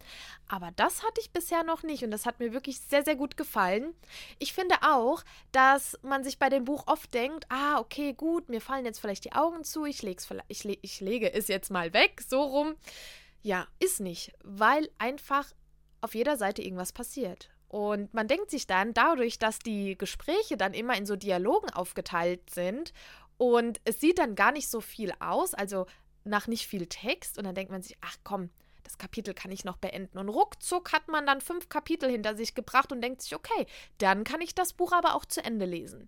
aber 0.47 0.71
das 0.75 1.03
hatte 1.03 1.21
ich 1.21 1.31
bisher 1.31 1.63
noch 1.63 1.83
nicht 1.83 2.03
und 2.03 2.11
das 2.11 2.25
hat 2.25 2.39
mir 2.39 2.53
wirklich 2.53 2.79
sehr, 2.79 3.03
sehr 3.03 3.15
gut 3.15 3.37
gefallen. 3.37 3.93
Ich 4.39 4.53
finde 4.53 4.75
auch, 4.81 5.23
dass 5.51 5.97
man 6.01 6.23
sich 6.23 6.39
bei 6.39 6.49
dem 6.49 6.65
Buch 6.65 6.83
oft 6.87 7.13
denkt, 7.13 7.45
ah, 7.49 7.79
okay, 7.79 8.13
gut, 8.13 8.49
mir 8.49 8.61
fallen 8.61 8.85
jetzt 8.85 8.99
vielleicht 8.99 9.25
die 9.25 9.33
Augen 9.33 9.63
zu, 9.63 9.85
ich, 9.85 10.01
leg's, 10.01 10.27
ich, 10.47 10.63
le 10.63 10.77
ich 10.81 10.99
lege 11.01 11.33
es 11.33 11.47
jetzt 11.47 11.71
mal 11.71 11.93
weg, 11.93 12.21
so 12.27 12.41
rum. 12.41 12.75
Ja, 13.41 13.67
ist 13.79 13.99
nicht, 13.99 14.31
weil 14.43 14.89
einfach 14.97 15.45
auf 16.01 16.15
jeder 16.15 16.37
Seite 16.37 16.61
irgendwas 16.61 16.93
passiert. 16.93 17.49
Und 17.73 18.13
man 18.13 18.27
denkt 18.27 18.51
sich 18.51 18.67
dann, 18.67 18.93
dadurch, 18.93 19.39
dass 19.39 19.57
die 19.57 19.97
Gespräche 19.97 20.57
dann 20.57 20.75
immer 20.75 20.95
in 20.95 21.07
so 21.07 21.15
Dialogen 21.15 21.71
aufgeteilt 21.71 22.51
sind 22.51 22.93
und 23.43 23.81
es 23.83 23.99
sieht 23.99 24.19
dann 24.19 24.35
gar 24.35 24.53
nicht 24.53 24.69
so 24.69 24.79
viel 24.79 25.13
aus, 25.19 25.53
also 25.53 25.85
nach 26.23 26.47
nicht 26.47 26.65
viel 26.65 26.87
Text. 26.87 27.37
Und 27.37 27.43
dann 27.43 27.55
denkt 27.55 27.73
man 27.73 27.81
sich, 27.81 27.97
ach 27.99 28.15
komm, 28.23 28.49
das 28.83 28.97
Kapitel 28.97 29.33
kann 29.33 29.51
ich 29.51 29.65
noch 29.65 29.75
beenden. 29.75 30.17
Und 30.17 30.29
ruckzuck 30.29 30.93
hat 30.93 31.09
man 31.09 31.25
dann 31.25 31.41
fünf 31.41 31.67
Kapitel 31.67 32.09
hinter 32.09 32.37
sich 32.37 32.55
gebracht 32.55 32.93
und 32.93 33.01
denkt 33.01 33.21
sich, 33.21 33.35
okay, 33.35 33.65
dann 33.97 34.23
kann 34.23 34.39
ich 34.39 34.55
das 34.55 34.71
Buch 34.71 34.93
aber 34.93 35.13
auch 35.13 35.25
zu 35.25 35.43
Ende 35.43 35.65
lesen. 35.65 36.07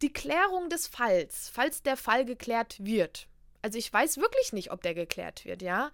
Die 0.00 0.12
Klärung 0.12 0.68
des 0.68 0.86
Falls, 0.86 1.50
falls 1.52 1.82
der 1.82 1.96
Fall 1.96 2.24
geklärt 2.24 2.76
wird. 2.78 3.26
Also 3.60 3.76
ich 3.76 3.92
weiß 3.92 4.18
wirklich 4.18 4.52
nicht, 4.52 4.70
ob 4.70 4.80
der 4.80 4.94
geklärt 4.94 5.44
wird, 5.44 5.60
ja. 5.60 5.90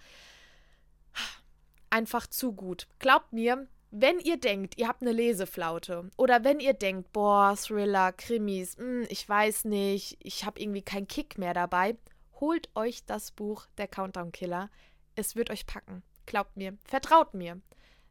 Einfach 1.89 2.27
zu 2.27 2.53
gut. 2.53 2.87
Glaubt 2.99 3.33
mir, 3.33 3.67
wenn 3.91 4.21
ihr 4.21 4.37
denkt, 4.37 4.79
ihr 4.79 4.89
habt 4.89 5.03
eine 5.03 5.13
Leseflaute 5.13 6.11
oder 6.17 6.45
wenn 6.45 6.61
ihr 6.61 6.75
denkt, 6.75 7.13
boah, 7.13 7.57
Thriller, 7.57 8.13
Krimis, 8.13 8.77
mh, 8.79 8.85
hm, 8.85 9.07
ich 9.09 9.29
weiß 9.29 9.65
nicht, 9.65 10.17
ich 10.23 10.45
habe 10.45 10.61
irgendwie 10.61 10.83
keinen 10.83 11.09
Kick 11.09 11.39
mehr 11.39 11.55
dabei, 11.55 11.97
holt 12.41 12.69
euch 12.75 13.05
das 13.05 13.33
Buch 13.33 13.67
Der 13.79 13.89
Countdown 13.89 14.33
Killer. 14.33 14.71
Es 15.17 15.37
wird 15.37 15.51
euch 15.51 15.67
packen. 15.67 16.03
Glaubt 16.27 16.57
mir, 16.57 16.79
vertraut 16.85 17.35
mir. 17.35 17.61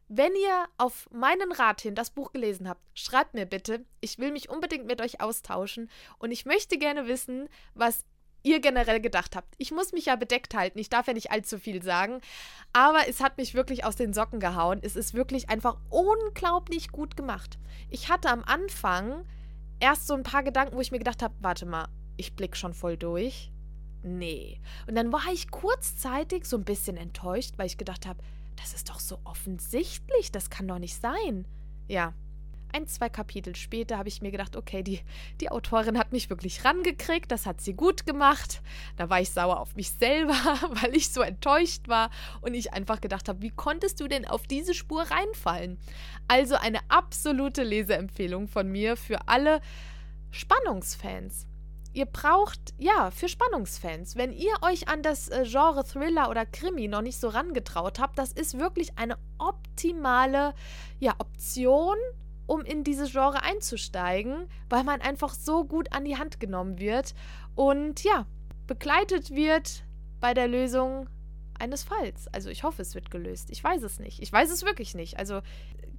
Wenn 0.08 0.34
ihr 0.34 0.66
auf 0.76 1.08
meinen 1.12 1.52
Rat 1.52 1.80
hin 1.80 1.94
das 1.94 2.10
Buch 2.10 2.32
gelesen 2.32 2.68
habt, 2.68 2.82
schreibt 2.94 3.34
mir 3.34 3.46
bitte. 3.46 3.84
Ich 4.00 4.18
will 4.18 4.32
mich 4.32 4.50
unbedingt 4.50 4.86
mit 4.86 5.00
euch 5.00 5.20
austauschen 5.20 5.88
und 6.18 6.32
ich 6.32 6.46
möchte 6.46 6.78
gerne 6.78 7.06
wissen, 7.06 7.48
was 7.74 8.04
ihr 8.42 8.60
generell 8.60 9.00
gedacht 9.00 9.36
habt. 9.36 9.54
Ich 9.58 9.70
muss 9.70 9.92
mich 9.92 10.06
ja 10.06 10.16
bedeckt 10.16 10.54
halten, 10.54 10.78
ich 10.78 10.88
darf 10.88 11.06
ja 11.06 11.12
nicht 11.12 11.30
allzu 11.30 11.58
viel 11.58 11.82
sagen, 11.82 12.20
aber 12.72 13.08
es 13.08 13.20
hat 13.20 13.36
mich 13.38 13.54
wirklich 13.54 13.84
aus 13.84 13.96
den 13.96 14.12
Socken 14.12 14.40
gehauen. 14.40 14.80
Es 14.82 14.96
ist 14.96 15.14
wirklich 15.14 15.48
einfach 15.50 15.76
unglaublich 15.90 16.90
gut 16.90 17.16
gemacht. 17.16 17.58
Ich 17.90 18.08
hatte 18.08 18.30
am 18.30 18.42
Anfang 18.44 19.24
erst 19.80 20.06
so 20.06 20.14
ein 20.14 20.22
paar 20.22 20.42
Gedanken, 20.42 20.76
wo 20.76 20.80
ich 20.80 20.92
mir 20.92 20.98
gedacht 20.98 21.22
habe, 21.22 21.34
warte 21.40 21.66
mal, 21.66 21.88
ich 22.16 22.36
blick 22.36 22.56
schon 22.56 22.74
voll 22.74 22.96
durch. 22.96 23.50
Nee. 24.02 24.60
Und 24.86 24.94
dann 24.94 25.12
war 25.12 25.32
ich 25.32 25.50
kurzzeitig 25.50 26.44
so 26.46 26.56
ein 26.56 26.64
bisschen 26.64 26.96
enttäuscht, 26.96 27.54
weil 27.56 27.66
ich 27.66 27.78
gedacht 27.78 28.06
habe, 28.06 28.22
das 28.56 28.74
ist 28.74 28.88
doch 28.88 29.00
so 29.00 29.18
offensichtlich, 29.24 30.32
das 30.32 30.50
kann 30.50 30.68
doch 30.68 30.78
nicht 30.78 31.00
sein. 31.00 31.46
Ja, 31.88 32.14
ein, 32.72 32.86
zwei 32.86 33.08
Kapitel 33.08 33.56
später 33.56 33.98
habe 33.98 34.08
ich 34.08 34.22
mir 34.22 34.30
gedacht, 34.30 34.56
okay, 34.56 34.82
die, 34.82 35.00
die 35.40 35.50
Autorin 35.50 35.98
hat 35.98 36.12
mich 36.12 36.30
wirklich 36.30 36.64
rangekriegt, 36.64 37.30
das 37.30 37.46
hat 37.46 37.60
sie 37.60 37.74
gut 37.74 38.06
gemacht. 38.06 38.62
Da 38.96 39.10
war 39.10 39.20
ich 39.20 39.30
sauer 39.30 39.60
auf 39.60 39.76
mich 39.76 39.90
selber, 39.90 40.34
weil 40.82 40.94
ich 40.94 41.10
so 41.10 41.20
enttäuscht 41.20 41.88
war 41.88 42.10
und 42.40 42.54
ich 42.54 42.72
einfach 42.72 43.00
gedacht 43.00 43.28
habe, 43.28 43.42
wie 43.42 43.50
konntest 43.50 44.00
du 44.00 44.08
denn 44.08 44.26
auf 44.26 44.46
diese 44.46 44.74
Spur 44.74 45.02
reinfallen? 45.02 45.78
Also 46.28 46.54
eine 46.56 46.80
absolute 46.88 47.62
Leseempfehlung 47.62 48.48
von 48.48 48.68
mir 48.68 48.96
für 48.96 49.28
alle 49.28 49.60
Spannungsfans. 50.30 51.46
Ihr 51.92 52.06
braucht, 52.06 52.60
ja, 52.78 53.10
für 53.10 53.28
Spannungsfans, 53.28 54.14
wenn 54.14 54.32
ihr 54.32 54.52
euch 54.62 54.86
an 54.86 55.02
das 55.02 55.28
äh, 55.28 55.44
Genre 55.44 55.84
Thriller 55.84 56.30
oder 56.30 56.46
Krimi 56.46 56.86
noch 56.86 57.02
nicht 57.02 57.18
so 57.18 57.28
rangetraut 57.28 57.98
habt, 57.98 58.16
das 58.16 58.32
ist 58.32 58.60
wirklich 58.60 58.96
eine 58.96 59.18
optimale 59.38 60.54
ja, 61.00 61.14
Option 61.18 61.96
um 62.50 62.62
in 62.62 62.82
dieses 62.82 63.12
Genre 63.12 63.44
einzusteigen, 63.44 64.48
weil 64.68 64.82
man 64.82 65.00
einfach 65.00 65.34
so 65.34 65.64
gut 65.64 65.92
an 65.92 66.04
die 66.04 66.16
Hand 66.16 66.40
genommen 66.40 66.80
wird 66.80 67.14
und 67.54 68.02
ja, 68.02 68.26
begleitet 68.66 69.30
wird 69.30 69.84
bei 70.18 70.34
der 70.34 70.48
Lösung 70.48 71.08
eines 71.60 71.84
Falls. 71.84 72.26
Also 72.34 72.50
ich 72.50 72.64
hoffe, 72.64 72.82
es 72.82 72.96
wird 72.96 73.12
gelöst. 73.12 73.50
Ich 73.50 73.62
weiß 73.62 73.84
es 73.84 74.00
nicht. 74.00 74.20
Ich 74.20 74.32
weiß 74.32 74.50
es 74.50 74.64
wirklich 74.64 74.96
nicht. 74.96 75.16
Also 75.16 75.42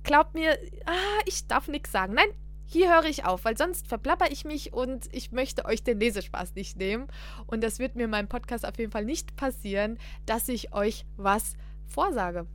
glaubt 0.03 0.33
mir, 0.33 0.59
ah, 0.85 1.21
ich 1.25 1.47
darf 1.47 1.69
nichts 1.69 1.93
sagen. 1.93 2.15
Nein, 2.15 2.27
hier 2.65 2.93
höre 2.93 3.05
ich 3.05 3.23
auf, 3.23 3.45
weil 3.45 3.57
sonst 3.57 3.87
verplapper 3.87 4.29
ich 4.29 4.43
mich 4.43 4.73
und 4.73 5.07
ich 5.13 5.31
möchte 5.31 5.63
euch 5.63 5.83
den 5.83 6.01
Lesespaß 6.01 6.55
nicht 6.55 6.75
nehmen. 6.75 7.07
Und 7.47 7.63
das 7.63 7.79
wird 7.79 7.95
mir 7.95 8.03
in 8.03 8.09
meinem 8.09 8.27
Podcast 8.27 8.65
auf 8.65 8.77
jeden 8.77 8.91
Fall 8.91 9.05
nicht 9.05 9.37
passieren, 9.37 9.97
dass 10.25 10.49
ich 10.49 10.73
euch 10.73 11.05
was 11.15 11.53
vorsage. 11.87 12.45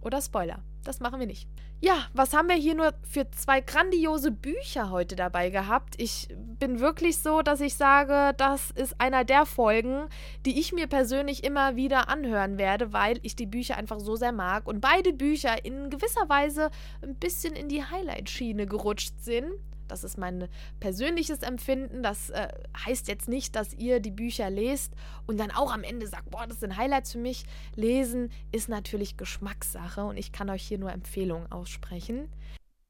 Oder 0.00 0.20
Spoiler. 0.20 0.60
Das 0.84 1.00
machen 1.00 1.18
wir 1.18 1.26
nicht. 1.26 1.48
Ja, 1.80 2.06
was 2.12 2.32
haben 2.32 2.48
wir 2.48 2.56
hier 2.56 2.74
nur 2.74 2.92
für 3.02 3.30
zwei 3.30 3.60
grandiose 3.60 4.30
Bücher 4.30 4.90
heute 4.90 5.16
dabei 5.16 5.50
gehabt? 5.50 5.94
Ich 5.98 6.28
bin 6.58 6.80
wirklich 6.80 7.18
so, 7.18 7.42
dass 7.42 7.60
ich 7.60 7.74
sage, 7.74 8.34
das 8.36 8.70
ist 8.70 9.00
einer 9.00 9.24
der 9.24 9.46
Folgen, 9.46 10.08
die 10.46 10.60
ich 10.60 10.72
mir 10.72 10.86
persönlich 10.86 11.42
immer 11.42 11.76
wieder 11.76 12.08
anhören 12.08 12.58
werde, 12.58 12.92
weil 12.92 13.18
ich 13.22 13.34
die 13.34 13.46
Bücher 13.46 13.76
einfach 13.76 13.98
so 13.98 14.16
sehr 14.16 14.32
mag 14.32 14.66
und 14.66 14.80
beide 14.80 15.12
Bücher 15.12 15.64
in 15.64 15.90
gewisser 15.90 16.28
Weise 16.28 16.70
ein 17.02 17.16
bisschen 17.16 17.54
in 17.54 17.68
die 17.68 17.84
Highlight-Schiene 17.84 18.66
gerutscht 18.66 19.14
sind. 19.20 19.50
Das 19.88 20.04
ist 20.04 20.18
mein 20.18 20.48
persönliches 20.80 21.42
Empfinden. 21.42 22.02
Das 22.02 22.30
äh, 22.30 22.48
heißt 22.86 23.08
jetzt 23.08 23.28
nicht, 23.28 23.56
dass 23.56 23.74
ihr 23.74 24.00
die 24.00 24.10
Bücher 24.10 24.50
lest 24.50 24.92
und 25.26 25.38
dann 25.38 25.50
auch 25.50 25.72
am 25.72 25.82
Ende 25.84 26.06
sagt, 26.06 26.30
boah, 26.30 26.46
das 26.46 26.60
sind 26.60 26.76
Highlights 26.76 27.12
für 27.12 27.18
mich. 27.18 27.44
Lesen 27.74 28.30
ist 28.52 28.68
natürlich 28.68 29.16
Geschmackssache 29.16 30.04
und 30.04 30.16
ich 30.16 30.32
kann 30.32 30.50
euch 30.50 30.62
hier 30.66 30.78
nur 30.78 30.92
Empfehlungen 30.92 31.50
aussprechen. 31.50 32.30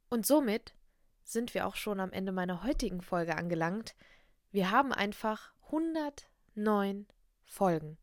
Und 0.09 0.27
somit 0.27 0.75
sind 1.25 1.55
wir 1.55 1.67
auch 1.67 1.77
schon 1.77 2.01
am 2.01 2.13
Ende 2.13 2.33
meiner 2.33 2.63
heutigen 2.65 3.01
Folge 3.01 3.37
angelangt. 3.37 3.95
Wir 4.53 4.71
haben 4.71 4.93
einfach 4.93 5.53
109 5.67 7.07
Folgen. 7.45 7.99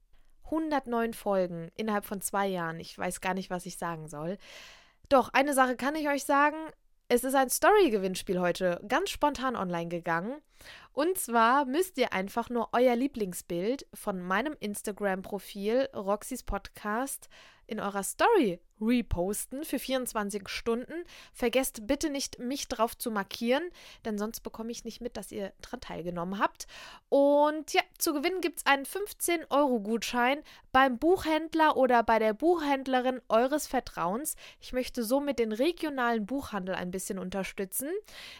109 0.45 1.13
Folgen 1.13 1.71
innerhalb 1.75 2.05
von 2.05 2.19
zwei 2.19 2.47
Jahren. 2.47 2.79
Ich 2.79 2.97
weiß 2.97 3.21
gar 3.21 3.33
nicht, 3.33 3.49
was 3.49 3.65
ich 3.65 3.77
sagen 3.77 4.09
soll. 4.09 4.37
Doch, 5.07 5.29
eine 5.33 5.53
Sache 5.53 5.75
kann 5.75 5.95
ich 5.95 6.09
euch 6.09 6.25
sagen. 6.25 6.57
Es 7.13 7.25
ist 7.25 7.35
ein 7.35 7.49
Story-Gewinnspiel 7.49 8.39
heute 8.39 8.79
ganz 8.87 9.09
spontan 9.09 9.57
online 9.57 9.89
gegangen. 9.89 10.41
Und 10.93 11.17
zwar 11.17 11.65
müsst 11.65 11.97
ihr 11.97 12.13
einfach 12.13 12.49
nur 12.49 12.69
euer 12.71 12.95
Lieblingsbild 12.95 13.85
von 13.93 14.21
meinem 14.21 14.55
Instagram-Profil 14.57 15.89
Roxys 15.93 16.43
Podcast 16.43 17.27
in 17.67 17.81
eurer 17.81 18.03
Story 18.03 18.61
reposten 18.81 19.63
für 19.63 19.79
24 19.79 20.49
Stunden. 20.49 21.05
Vergesst 21.33 21.87
bitte 21.87 22.09
nicht, 22.09 22.39
mich 22.39 22.67
drauf 22.67 22.97
zu 22.97 23.11
markieren, 23.11 23.63
denn 24.05 24.17
sonst 24.17 24.41
bekomme 24.41 24.71
ich 24.71 24.83
nicht 24.83 25.01
mit, 25.01 25.17
dass 25.17 25.31
ihr 25.31 25.53
daran 25.61 25.81
teilgenommen 25.81 26.39
habt. 26.39 26.67
Und 27.09 27.73
ja, 27.73 27.81
zu 27.97 28.13
gewinnen 28.13 28.41
gibt 28.41 28.59
es 28.59 28.65
einen 28.65 28.85
15-Euro-Gutschein 28.85 30.41
beim 30.71 30.97
Buchhändler 30.97 31.77
oder 31.77 32.03
bei 32.03 32.19
der 32.19 32.33
Buchhändlerin 32.33 33.21
eures 33.29 33.67
Vertrauens. 33.67 34.35
Ich 34.59 34.73
möchte 34.73 35.03
somit 35.03 35.39
den 35.39 35.51
regionalen 35.51 36.25
Buchhandel 36.25 36.75
ein 36.75 36.91
bisschen 36.91 37.19
unterstützen. 37.19 37.89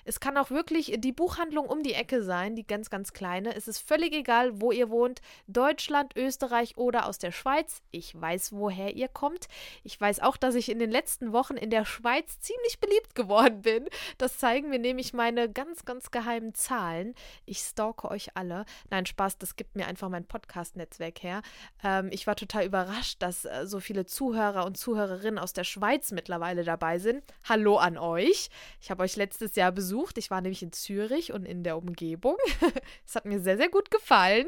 Es 0.06 0.20
kann 0.20 0.38
auch 0.38 0.50
wirklich 0.50 0.96
die 0.98 1.12
Buchhandlung 1.12 1.68
um 1.68 1.84
die 1.84 1.94
Ecke 1.94 2.24
sein, 2.24 2.56
die 2.56 2.66
ganz, 2.66 2.90
ganz 2.90 3.14
kleine. 3.14 3.56
Es 3.56 3.68
ist 3.68 3.80
völlig 3.80 4.14
egal, 4.14 4.62
wo 4.62 4.72
ihr 4.72 4.90
wohnt. 4.90 5.22
Deutschland, 5.48 6.16
Österreich 6.16 6.78
oder 6.78 7.06
aus 7.06 7.18
der 7.18 7.32
Schweiz. 7.32 7.82
Ich 7.92 8.20
weiß, 8.20 8.54
woher 8.54 8.96
ihr 8.96 9.08
kommt. 9.08 9.48
Ich 9.84 10.00
weiß 10.00 10.22
auch, 10.22 10.31
auch, 10.32 10.38
dass 10.38 10.56
ich 10.56 10.72
in 10.72 10.80
den 10.80 10.92
letzten 10.92 11.34
Wochen 11.34 11.58
in 11.58 11.70
der 11.70 11.84
Schweiz 11.84 12.40
ziemlich 12.40 12.80
beliebt 12.80 13.16
geworden 13.16 13.64
bin. 13.64 13.90
Das 14.18 14.38
zeigen 14.38 14.70
mir 14.70 14.80
nämlich 14.80 15.12
meine 15.12 15.52
ganz, 15.52 15.84
ganz 15.84 16.10
geheimen 16.10 16.54
Zahlen. 16.54 17.16
Ich 17.46 17.60
stalke 17.60 18.10
euch 18.10 18.38
alle. 18.38 18.64
Nein, 18.90 19.06
Spaß, 19.06 19.40
das 19.40 19.58
gibt 19.58 19.76
mir 19.76 19.88
einfach 19.88 20.08
mein 20.08 20.26
Podcast-Netzwerk 20.26 21.22
her. 21.22 21.42
Ähm, 21.84 22.08
ich 22.14 22.28
war 22.28 22.38
total 22.38 22.66
überrascht, 22.66 23.22
dass 23.22 23.44
äh, 23.44 23.66
so 23.66 23.82
viele 23.82 24.06
Zuhörer 24.06 24.66
und 24.66 24.78
Zuhörerinnen 24.78 25.38
aus 25.38 25.52
der 25.52 25.66
Schweiz 25.66 26.12
mittlerweile 26.14 26.64
dabei 26.64 26.98
sind. 26.98 27.26
Hallo 27.44 27.76
an 27.76 27.98
euch. 27.98 28.50
Ich 28.80 28.90
habe 28.90 29.04
euch 29.04 29.18
letztes 29.18 29.56
Jahr 29.58 29.74
besucht. 29.74 30.18
Ich 30.18 30.32
war 30.32 30.40
nämlich 30.40 30.64
in 30.64 30.72
Zürich 30.72 31.34
und 31.34 31.44
in 31.44 31.64
der 31.64 31.78
Umgebung. 31.78 32.38
Es 33.06 33.16
hat 33.16 33.26
mir 33.26 33.42
sehr, 33.42 33.58
sehr 33.58 33.70
gut 33.70 33.92
gefallen. 33.92 34.48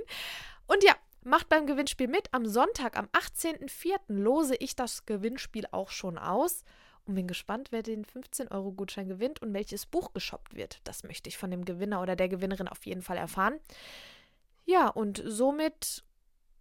Und 0.67 0.81
ja, 0.83 0.95
Macht 1.23 1.47
beim 1.49 1.65
Gewinnspiel 1.65 2.07
mit. 2.07 2.27
Am 2.33 2.45
Sonntag, 2.45 2.97
am 2.97 3.07
18.04. 3.07 3.95
lose 4.07 4.55
ich 4.55 4.75
das 4.75 5.05
Gewinnspiel 5.05 5.65
auch 5.71 5.89
schon 5.89 6.17
aus 6.17 6.63
und 7.05 7.15
bin 7.15 7.27
gespannt, 7.27 7.69
wer 7.71 7.81
den 7.81 8.05
15-Euro-Gutschein 8.05 9.07
gewinnt 9.07 9.41
und 9.41 9.53
welches 9.53 9.85
Buch 9.85 10.13
geshoppt 10.13 10.55
wird. 10.55 10.79
Das 10.83 11.03
möchte 11.03 11.29
ich 11.29 11.37
von 11.37 11.51
dem 11.51 11.65
Gewinner 11.65 12.01
oder 12.01 12.15
der 12.15 12.29
Gewinnerin 12.29 12.67
auf 12.67 12.85
jeden 12.85 13.01
Fall 13.01 13.17
erfahren. 13.17 13.59
Ja, 14.65 14.87
und 14.87 15.21
somit 15.25 16.03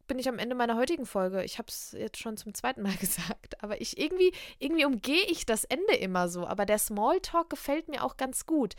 bin 0.09 0.19
ich 0.19 0.29
am 0.29 0.39
Ende 0.39 0.55
meiner 0.55 0.77
heutigen 0.77 1.07
Folge. 1.07 1.45
Ich 1.45 1.59
habe 1.59 1.69
es 1.69 1.93
jetzt 1.93 2.19
schon 2.19 2.37
zum 2.37 2.55
zweiten 2.55 2.83
Mal 2.83 2.97
gesagt, 3.01 3.63
aber 3.63 3.81
ich 3.81 3.99
irgendwie 3.99 4.33
irgendwie 4.59 4.85
umgehe 4.85 5.25
ich 5.25 5.47
das 5.47 5.65
Ende 5.65 5.95
immer 5.95 6.29
so, 6.29 6.47
aber 6.47 6.67
der 6.67 6.79
Smalltalk 6.79 7.51
gefällt 7.51 7.89
mir 7.89 8.05
auch 8.05 8.17
ganz 8.17 8.47
gut. 8.47 8.75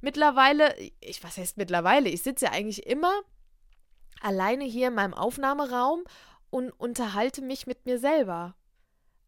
Mittlerweile, 0.00 0.74
ich 1.00 1.22
was 1.22 1.36
heißt 1.36 1.58
mittlerweile, 1.58 2.08
ich 2.08 2.22
sitze 2.22 2.46
ja 2.46 2.52
eigentlich 2.52 2.86
immer 2.86 3.12
alleine 4.20 4.64
hier 4.64 4.88
in 4.88 4.94
meinem 4.94 5.14
Aufnahmeraum 5.14 6.04
und 6.50 6.70
unterhalte 6.70 7.42
mich 7.42 7.66
mit 7.66 7.86
mir 7.86 7.98
selber. 7.98 8.54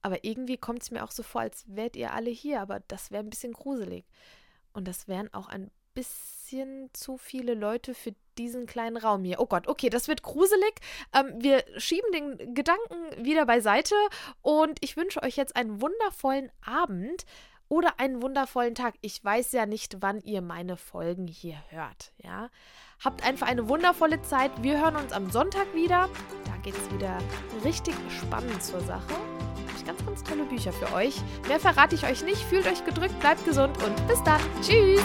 Aber 0.02 0.24
irgendwie 0.24 0.56
kommt 0.56 0.82
es 0.82 0.90
mir 0.90 1.04
auch 1.04 1.10
so 1.10 1.22
vor, 1.22 1.42
als 1.42 1.64
wärt 1.66 1.96
ihr 1.96 2.12
alle 2.12 2.30
hier, 2.30 2.60
aber 2.60 2.80
das 2.88 3.10
wäre 3.10 3.22
ein 3.22 3.30
bisschen 3.30 3.52
gruselig. 3.52 4.06
Und 4.72 4.88
das 4.88 5.08
wären 5.08 5.32
auch 5.34 5.48
ein 5.48 5.70
bisschen 5.94 6.88
zu 6.92 7.18
viele 7.18 7.54
Leute 7.54 7.94
für 7.94 8.14
diesen 8.38 8.66
kleinen 8.66 8.96
Raum 8.96 9.24
hier. 9.24 9.40
Oh 9.40 9.46
Gott, 9.46 9.68
okay, 9.68 9.90
das 9.90 10.08
wird 10.08 10.22
gruselig. 10.22 10.74
Ähm, 11.14 11.34
wir 11.38 11.64
schieben 11.76 12.10
den 12.12 12.54
Gedanken 12.54 13.24
wieder 13.24 13.44
beiseite 13.44 13.94
und 14.40 14.78
ich 14.80 14.96
wünsche 14.96 15.22
euch 15.22 15.36
jetzt 15.36 15.56
einen 15.56 15.82
wundervollen 15.82 16.50
Abend 16.64 17.26
oder 17.70 17.98
einen 17.98 18.20
wundervollen 18.20 18.74
Tag. 18.74 18.94
Ich 19.00 19.24
weiß 19.24 19.52
ja 19.52 19.64
nicht, 19.64 19.98
wann 20.00 20.20
ihr 20.22 20.42
meine 20.42 20.76
Folgen 20.76 21.26
hier 21.26 21.56
hört, 21.70 22.12
ja. 22.18 22.50
Habt 23.02 23.24
einfach 23.24 23.46
eine 23.46 23.68
wundervolle 23.68 24.20
Zeit. 24.20 24.50
Wir 24.62 24.78
hören 24.78 24.96
uns 24.96 25.12
am 25.12 25.30
Sonntag 25.30 25.72
wieder. 25.72 26.10
Da 26.44 26.56
geht 26.62 26.76
es 26.76 26.92
wieder 26.92 27.16
richtig 27.64 27.94
spannend 28.20 28.62
zur 28.62 28.80
Sache. 28.80 29.14
Habe 29.14 29.78
ich 29.78 29.86
ganz, 29.86 30.04
ganz 30.04 30.22
tolle 30.22 30.44
Bücher 30.44 30.72
für 30.72 30.92
euch. 30.92 31.14
Mehr 31.48 31.60
verrate 31.60 31.94
ich 31.94 32.04
euch 32.04 32.22
nicht. 32.22 32.42
Fühlt 32.42 32.66
euch 32.66 32.84
gedrückt, 32.84 33.18
bleibt 33.20 33.46
gesund 33.46 33.82
und 33.82 34.06
bis 34.06 34.22
dann. 34.24 34.40
Tschüss. 34.60 35.02